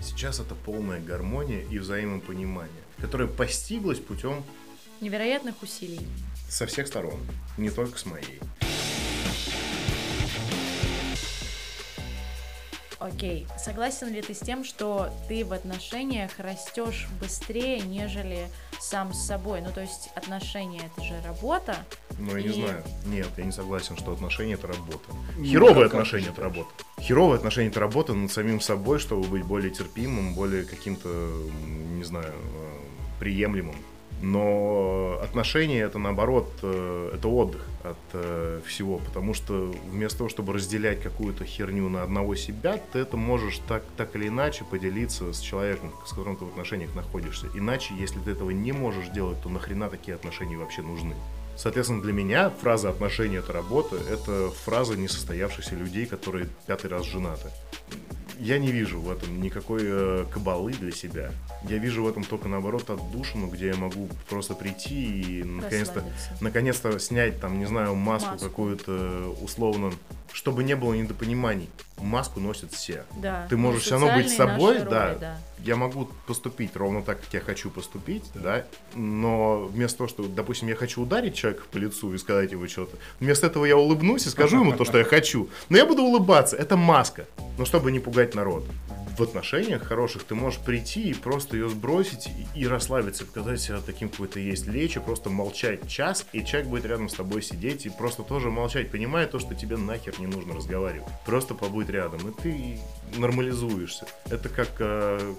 [0.00, 4.42] сейчас это полная гармония и взаимопонимание, которое постиглось путем
[5.00, 6.06] Невероятных усилий.
[6.48, 7.20] со всех сторон,
[7.58, 8.40] не только с моей.
[12.98, 13.46] Окей.
[13.62, 18.48] Согласен ли ты с тем, что ты в отношениях растешь быстрее, нежели
[18.80, 19.60] сам с собой?
[19.60, 21.76] Ну, то есть отношения это же работа.
[22.18, 22.82] Но я не И- знаю.
[23.06, 25.08] Нет, я не согласен, что отношения это работа.
[25.36, 26.70] Ну, Херовые как отношения это работа.
[27.00, 32.32] Херовые отношения это работа над самим собой, чтобы быть более терпимым, более каким-то, не знаю,
[32.32, 32.78] э,
[33.20, 33.76] приемлемым.
[34.22, 40.54] Но отношения это наоборот, э, это отдых от э, всего, потому что вместо того, чтобы
[40.54, 45.40] разделять какую-то херню на одного себя, ты это можешь так, так или иначе поделиться с
[45.40, 47.48] человеком, с которым ты в отношениях находишься.
[47.54, 51.14] Иначе, если ты этого не можешь делать, то нахрена такие отношения вообще нужны?
[51.56, 57.50] Соответственно, для меня фраза «отношения– это работа»— это фраза несостоявшихся людей, которые пятый раз женаты.
[58.38, 61.30] Я не вижу в этом никакой э, кабалы для себя.
[61.62, 66.04] Я вижу в этом только, наоборот, отдушину, где я могу просто прийти и, наконец-то,
[66.42, 68.48] наконец-то снять, там, не знаю, маску, Маску.
[68.48, 69.90] какую-то, условно,
[70.32, 71.70] чтобы не было недопониманий.
[71.98, 73.04] Маску носят все.
[73.16, 73.46] Да.
[73.48, 75.06] Ты можешь все равно быть собой, наши да.
[75.06, 75.38] роли, да.
[75.58, 78.64] Я могу поступить ровно так, как я хочу поступить, да.
[78.94, 82.96] Но вместо того, что, допустим, я хочу ударить человека по лицу и сказать ему что-то,
[83.18, 85.48] вместо этого я улыбнусь и скажу ему то, что я хочу.
[85.68, 86.56] Но я буду улыбаться.
[86.56, 87.26] Это маска.
[87.58, 88.64] Но чтобы не пугать народ.
[89.16, 93.78] В отношениях хороших ты можешь прийти и просто ее сбросить и, и расслабиться, показать себя
[93.84, 97.40] таким, какой ты есть, лечь и просто молчать час, и человек будет рядом с тобой
[97.40, 101.08] сидеть и просто тоже молчать, понимая то, что тебе нахер не нужно разговаривать.
[101.24, 102.78] Просто побудь рядом, и ты
[103.18, 104.06] нормализуешься.
[104.30, 105.34] Это как, э,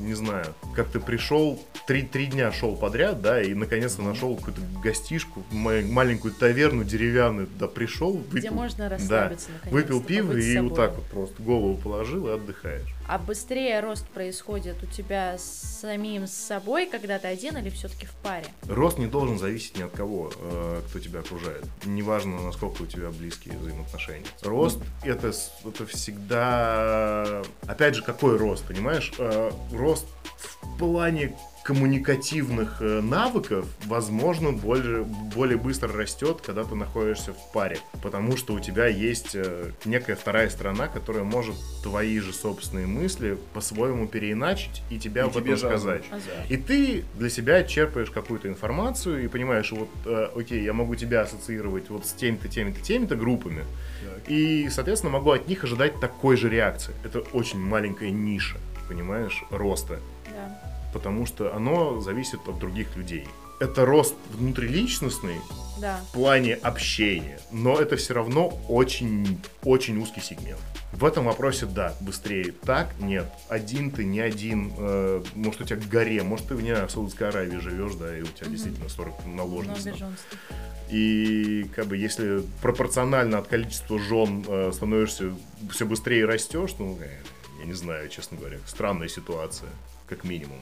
[0.00, 4.60] не знаю, как ты пришел, три, три дня шел подряд, да, и наконец-то нашел какую-то
[4.82, 10.32] гостишку, ма- маленькую таверну деревянную, туда пришел, выпил, Где можно да, расслабиться, наконец-то, выпил пиво
[10.36, 10.68] и собой.
[10.70, 12.88] вот так вот просто голову положил и отдыхаешь.
[13.08, 18.04] А быстрее рост происходит у тебя с самим с собой, когда ты один, или все-таки
[18.04, 18.44] в паре?
[18.68, 21.64] Рост не должен зависеть ни от кого, э, кто тебя окружает.
[21.86, 24.26] Неважно, насколько у тебя близкие взаимоотношения.
[24.42, 27.42] Рост это, с- это всегда...
[27.66, 29.10] Опять же, какой рост, понимаешь?
[29.18, 30.06] Э, Рост
[30.62, 31.34] в плане
[31.68, 37.78] коммуникативных э, навыков, возможно, более, более быстро растет, когда ты находишься в паре.
[38.02, 43.36] Потому что у тебя есть э, некая вторая сторона, которая может твои же собственные мысли
[43.52, 46.04] по-своему переиначить и тебя И об тебе этом сказать.
[46.10, 46.50] озвучить.
[46.50, 51.20] И ты для себя черпаешь какую-то информацию и понимаешь, вот, э, окей, я могу тебя
[51.20, 53.66] ассоциировать вот с теми-то, теми-то, теми-то группами.
[54.02, 54.30] Так.
[54.30, 56.94] И, соответственно, могу от них ожидать такой же реакции.
[57.04, 58.56] Это очень маленькая ниша,
[58.88, 60.00] понимаешь, роста.
[60.30, 60.67] Да.
[60.92, 63.26] Потому что оно зависит от других людей.
[63.60, 65.36] Это рост внутриличностный
[65.80, 66.00] Да.
[66.08, 70.60] в плане общения, но это все равно очень, очень узкий сегмент.
[70.92, 72.52] В этом вопросе да, быстрее.
[72.64, 73.26] Так, нет.
[73.48, 74.72] Один ты, не один.
[74.78, 78.26] э, может, у тебя горе, может, ты вне в Саудовской Аравии живешь, да, и у
[78.26, 79.86] тебя действительно 40 наложниц.
[80.90, 85.34] И как бы если пропорционально от количества жен э, становишься
[85.70, 87.08] все быстрее растешь, ну, э,
[87.60, 89.68] я не знаю, честно говоря, странная ситуация,
[90.08, 90.60] как минимум.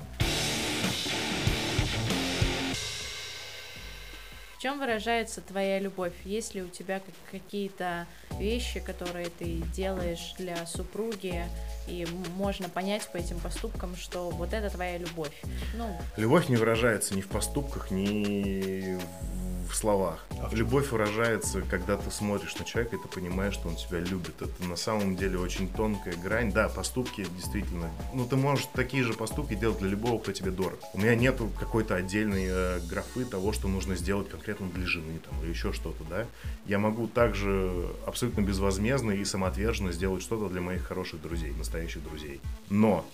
[4.56, 6.14] В чем выражается твоя любовь?
[6.24, 8.06] Есть ли у тебя как- какие-то
[8.40, 11.44] вещи, которые ты делаешь для супруги,
[11.86, 15.34] и можно понять по этим поступкам, что вот это твоя любовь.
[15.74, 20.24] Ну, Любовь не выражается ни в поступках, ни в словах.
[20.40, 20.54] А в?
[20.54, 24.40] Любовь выражается, когда ты смотришь на человека, и ты понимаешь, что он тебя любит.
[24.40, 26.52] Это на самом деле очень тонкая грань.
[26.52, 27.90] Да, поступки действительно.
[28.14, 30.78] Ну, ты можешь такие же поступки делать для любого, кто тебе дорог.
[30.94, 35.42] У меня нету какой-то отдельной э, графы того, что нужно сделать конкретно для жены там,
[35.42, 36.26] или еще что-то, да.
[36.66, 42.40] Я могу также абсолютно безвозмездно и самоотверженно сделать что-то для моих хороших друзей, настоящих друзей.
[42.70, 43.04] Но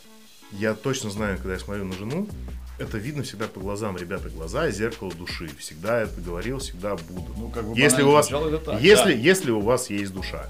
[0.53, 2.29] я точно знаю, когда я смотрю на жену,
[2.79, 5.51] это видно всегда по глазам, ребята, глаза зеркало души.
[5.59, 7.33] Всегда это говорил, всегда буду.
[7.37, 9.19] Ну, как бы если у вас, так, если, да.
[9.19, 10.47] если у вас есть душа.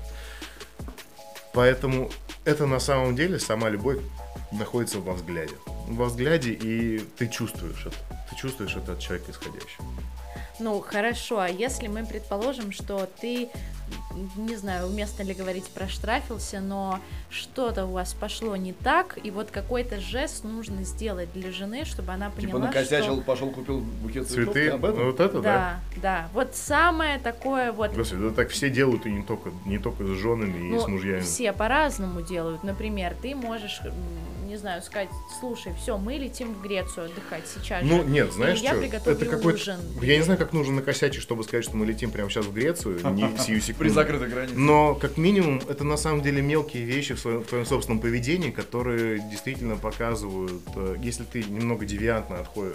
[1.52, 2.10] Поэтому
[2.44, 3.98] это на самом деле сама любовь
[4.52, 5.54] находится в взгляде.
[5.86, 8.21] В взгляде, и ты чувствуешь это.
[8.32, 9.84] Ты чувствуешь это от человека исходящего.
[10.58, 13.48] Ну, хорошо, а если мы предположим, что ты,
[14.36, 19.50] не знаю, уместно ли говорить проштрафился, но что-то у вас пошло не так, и вот
[19.50, 23.22] какой-то жест нужно сделать для жены, чтобы она Типа поняла, накосячил, что...
[23.22, 24.54] пошел купил букет цветов.
[24.54, 25.06] Цветы, ты об этом?
[25.06, 25.80] вот это, да.
[25.96, 27.92] Да, да, вот самое такое вот...
[27.92, 30.86] Господи, да так все делают, и не только, не только с женами и Ну, с
[30.86, 31.20] мужьями.
[31.20, 32.62] все по-разному делают.
[32.62, 33.80] Например, ты можешь,
[34.52, 35.08] не знаю, сказать,
[35.40, 38.04] слушай, все, мы летим в Грецию отдыхать сейчас Ну, же.
[38.10, 38.80] нет, знаешь я что?
[38.80, 39.78] приготовлю Это какой ужин.
[40.02, 42.96] Я не знаю, как нужно накосячить, чтобы сказать, что мы летим прямо сейчас в Грецию,
[43.14, 43.94] не сию При секунду.
[43.94, 44.58] закрытой границе.
[44.58, 48.50] Но, как минимум, это на самом деле мелкие вещи в своем, в твоем собственном поведении,
[48.50, 52.74] которые действительно показывают, э, если ты немного девиантно отходишь,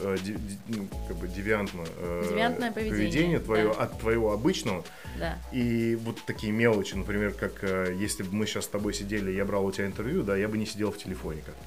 [1.07, 3.83] как бы девиантно, э, Девиантное поведение, твое, да.
[3.83, 4.83] от твоего обычного,
[5.19, 5.37] Да.
[5.51, 9.45] и вот такие мелочи, например, как э, если бы мы сейчас с тобой сидели, я
[9.45, 11.53] брал у тебя интервью, да, я бы не сидел в телефоне, как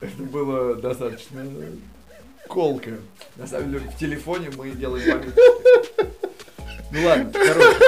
[0.00, 1.44] Это было достаточно
[2.48, 2.98] колко.
[3.36, 5.40] На самом деле, в телефоне мы делаем пометки.
[6.92, 7.80] Ну ладно, короче.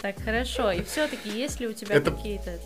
[0.00, 0.72] Так, хорошо.
[0.72, 2.58] И все-таки, есть ли у тебя какие-то...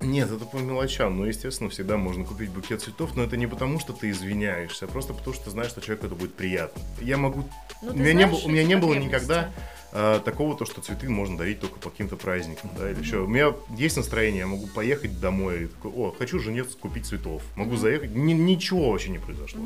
[0.00, 3.80] Нет, это по мелочам, но, естественно, всегда можно купить букет цветов, но это не потому,
[3.80, 6.82] что ты извиняешься, а просто потому, что ты знаешь, что человеку это будет приятно.
[7.00, 7.48] Я могу...
[7.82, 9.52] Ну, у меня, не, знаешь было, у меня не было никогда
[9.92, 13.20] а, такого, то, что цветы можно дарить только по каким-то праздникам, да, или еще.
[13.20, 17.42] У меня есть настроение, я могу поехать домой, и такой, о, хочу жене купить цветов,
[17.56, 19.62] могу заехать, Ни- ничего вообще не произошло.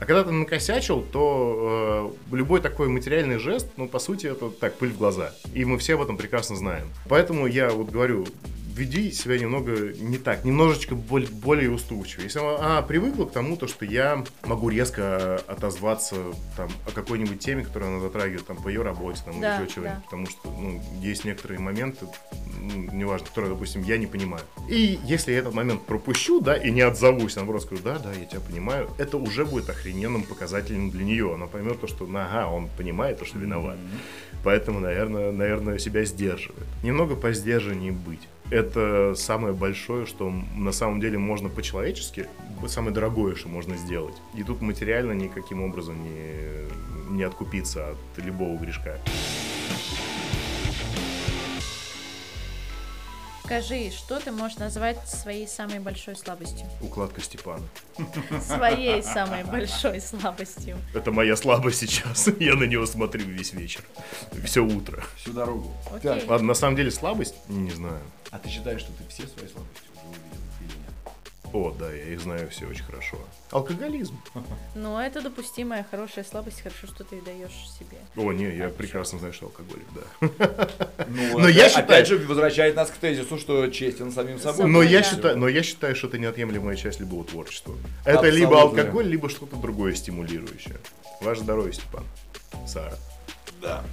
[0.00, 4.74] А когда ты накосячил, то э, любой такой материальный жест, ну, по сути, это так,
[4.74, 5.32] пыль в глаза.
[5.54, 6.88] И мы все об этом прекрасно знаем.
[7.08, 8.26] Поэтому я вот говорю,
[8.74, 12.22] веди себя немного не так, немножечко боль- более уступчиво.
[12.22, 16.16] Если она привыкла к тому, то, что я могу резко отозваться
[16.56, 19.74] там, о какой-нибудь теме, которую она затрагивает там, по ее работе там, Да, или еще
[19.74, 20.04] чего-нибудь, да.
[20.04, 22.06] потому что ну, есть некоторые моменты,
[22.60, 24.42] ну, неважно, которые, допустим, я не понимаю.
[24.68, 28.24] И если я этот момент пропущу, да, и не отзовусь, наоборот, скажу, да, да, я
[28.26, 31.34] тебя понимаю, это уже будет охрененным показателем для нее.
[31.34, 33.76] Она поймет то, что, ну, ага, он понимает то, что виноват.
[34.44, 36.66] Поэтому, наверное, наверное, себя сдерживает.
[36.82, 38.28] Немного по сдержаннее быть.
[38.52, 42.28] Это самое большое, что на самом деле можно по-человечески,
[42.66, 44.14] самое дорогое, что можно сделать.
[44.34, 46.68] И тут материально никаким образом не,
[47.08, 48.98] не откупиться от любого грешка.
[53.42, 56.66] Скажи, что ты можешь назвать своей самой большой слабостью?
[56.82, 57.64] Укладка Степана.
[58.38, 60.76] Своей самой большой слабостью.
[60.92, 62.28] Это моя слабость сейчас.
[62.38, 63.82] Я на него смотрю весь вечер.
[64.44, 65.02] Все утро.
[65.16, 65.70] Всю дорогу.
[65.86, 66.20] Окей.
[66.20, 67.34] Так, Ладно, на самом деле слабость?
[67.48, 68.00] Не знаю.
[68.32, 71.54] А ты считаешь, что ты все свои слабости уже увидел или нет?
[71.54, 73.18] О, да, я их знаю все очень хорошо.
[73.50, 74.18] Алкоголизм.
[74.74, 77.98] Ну, это допустимая хорошая слабость, хорошо, что ты даешь себе.
[78.16, 80.28] О, не, я прекрасно знаю, что алкоголик, да.
[81.08, 84.66] Ну, Но опять, я считаю- опять же возвращает нас к тезису, что честен самим собой.
[84.66, 87.74] Но я считаю, но я считаю, что это неотъемлемая часть любого творчества.
[88.06, 88.80] Это либо Абсолютно.
[88.82, 90.78] алкоголь, либо что-то другое стимулирующее.
[91.20, 92.04] Ваше здоровье, Степан.
[92.66, 92.96] Сара.
[93.60, 93.84] Да.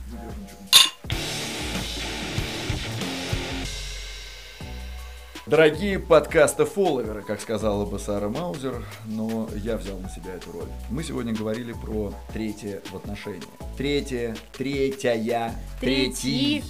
[5.50, 10.68] Дорогие подкаста-фолловеры, как сказала бы Сара Маузер, но я взял на себя эту роль.
[10.92, 13.42] Мы сегодня говорили про третье в отношении.
[13.76, 16.64] Третье, третья, третий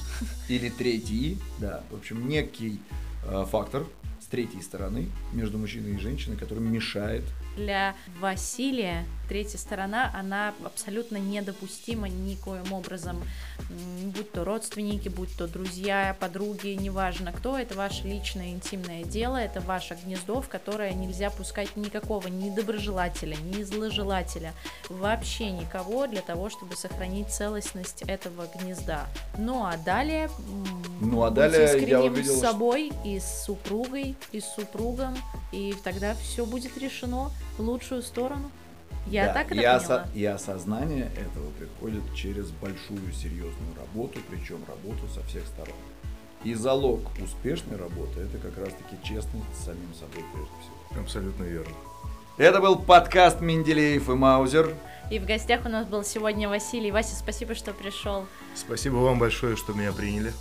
[0.47, 2.79] или третий, да, в общем, некий
[3.25, 3.85] э, фактор
[4.21, 7.25] с третьей стороны между мужчиной и женщиной, который мешает
[7.57, 13.23] Для Василия третья сторона, она абсолютно недопустима никоим образом.
[14.03, 19.61] Будь то родственники, будь то друзья, подруги, неважно кто, это ваше личное интимное дело, это
[19.61, 24.53] ваше гнездо, в которое нельзя пускать никакого ни доброжелателя, ни зложелателя,
[24.89, 29.05] вообще никого для того, чтобы сохранить целостность этого гнезда.
[29.37, 30.29] Ну а далее,
[30.99, 35.15] Ну, а далее я увидел, с собой и с супругой, и с супругом,
[35.51, 38.49] и тогда все будет решено в лучшую сторону.
[39.09, 39.75] Я Да, так это и, поняла.
[39.77, 45.75] осо- и осознание этого приходит через большую серьезную работу, причем работу со всех сторон.
[46.43, 51.01] И залог успешной работы это как раз-таки честность с самим собой прежде всего.
[51.01, 51.73] Абсолютно верно.
[52.37, 54.73] Это был подкаст Менделеев и Маузер.
[55.11, 56.91] И в гостях у нас был сегодня Василий.
[56.91, 58.25] Вася, спасибо, что пришел.
[58.55, 60.31] Спасибо вам большое, что меня приняли.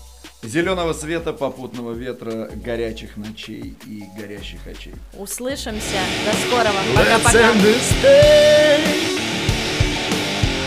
[0.43, 4.95] Зеленого света, попутного ветра, горячих ночей и горящих очей.
[5.15, 5.99] Услышимся.
[6.25, 6.79] До скорого.
[6.95, 7.53] Пока-пока.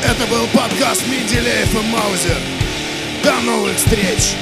[0.03, 2.38] Это был подкаст Менделеев и Маузер.
[3.24, 4.36] До новых встреч!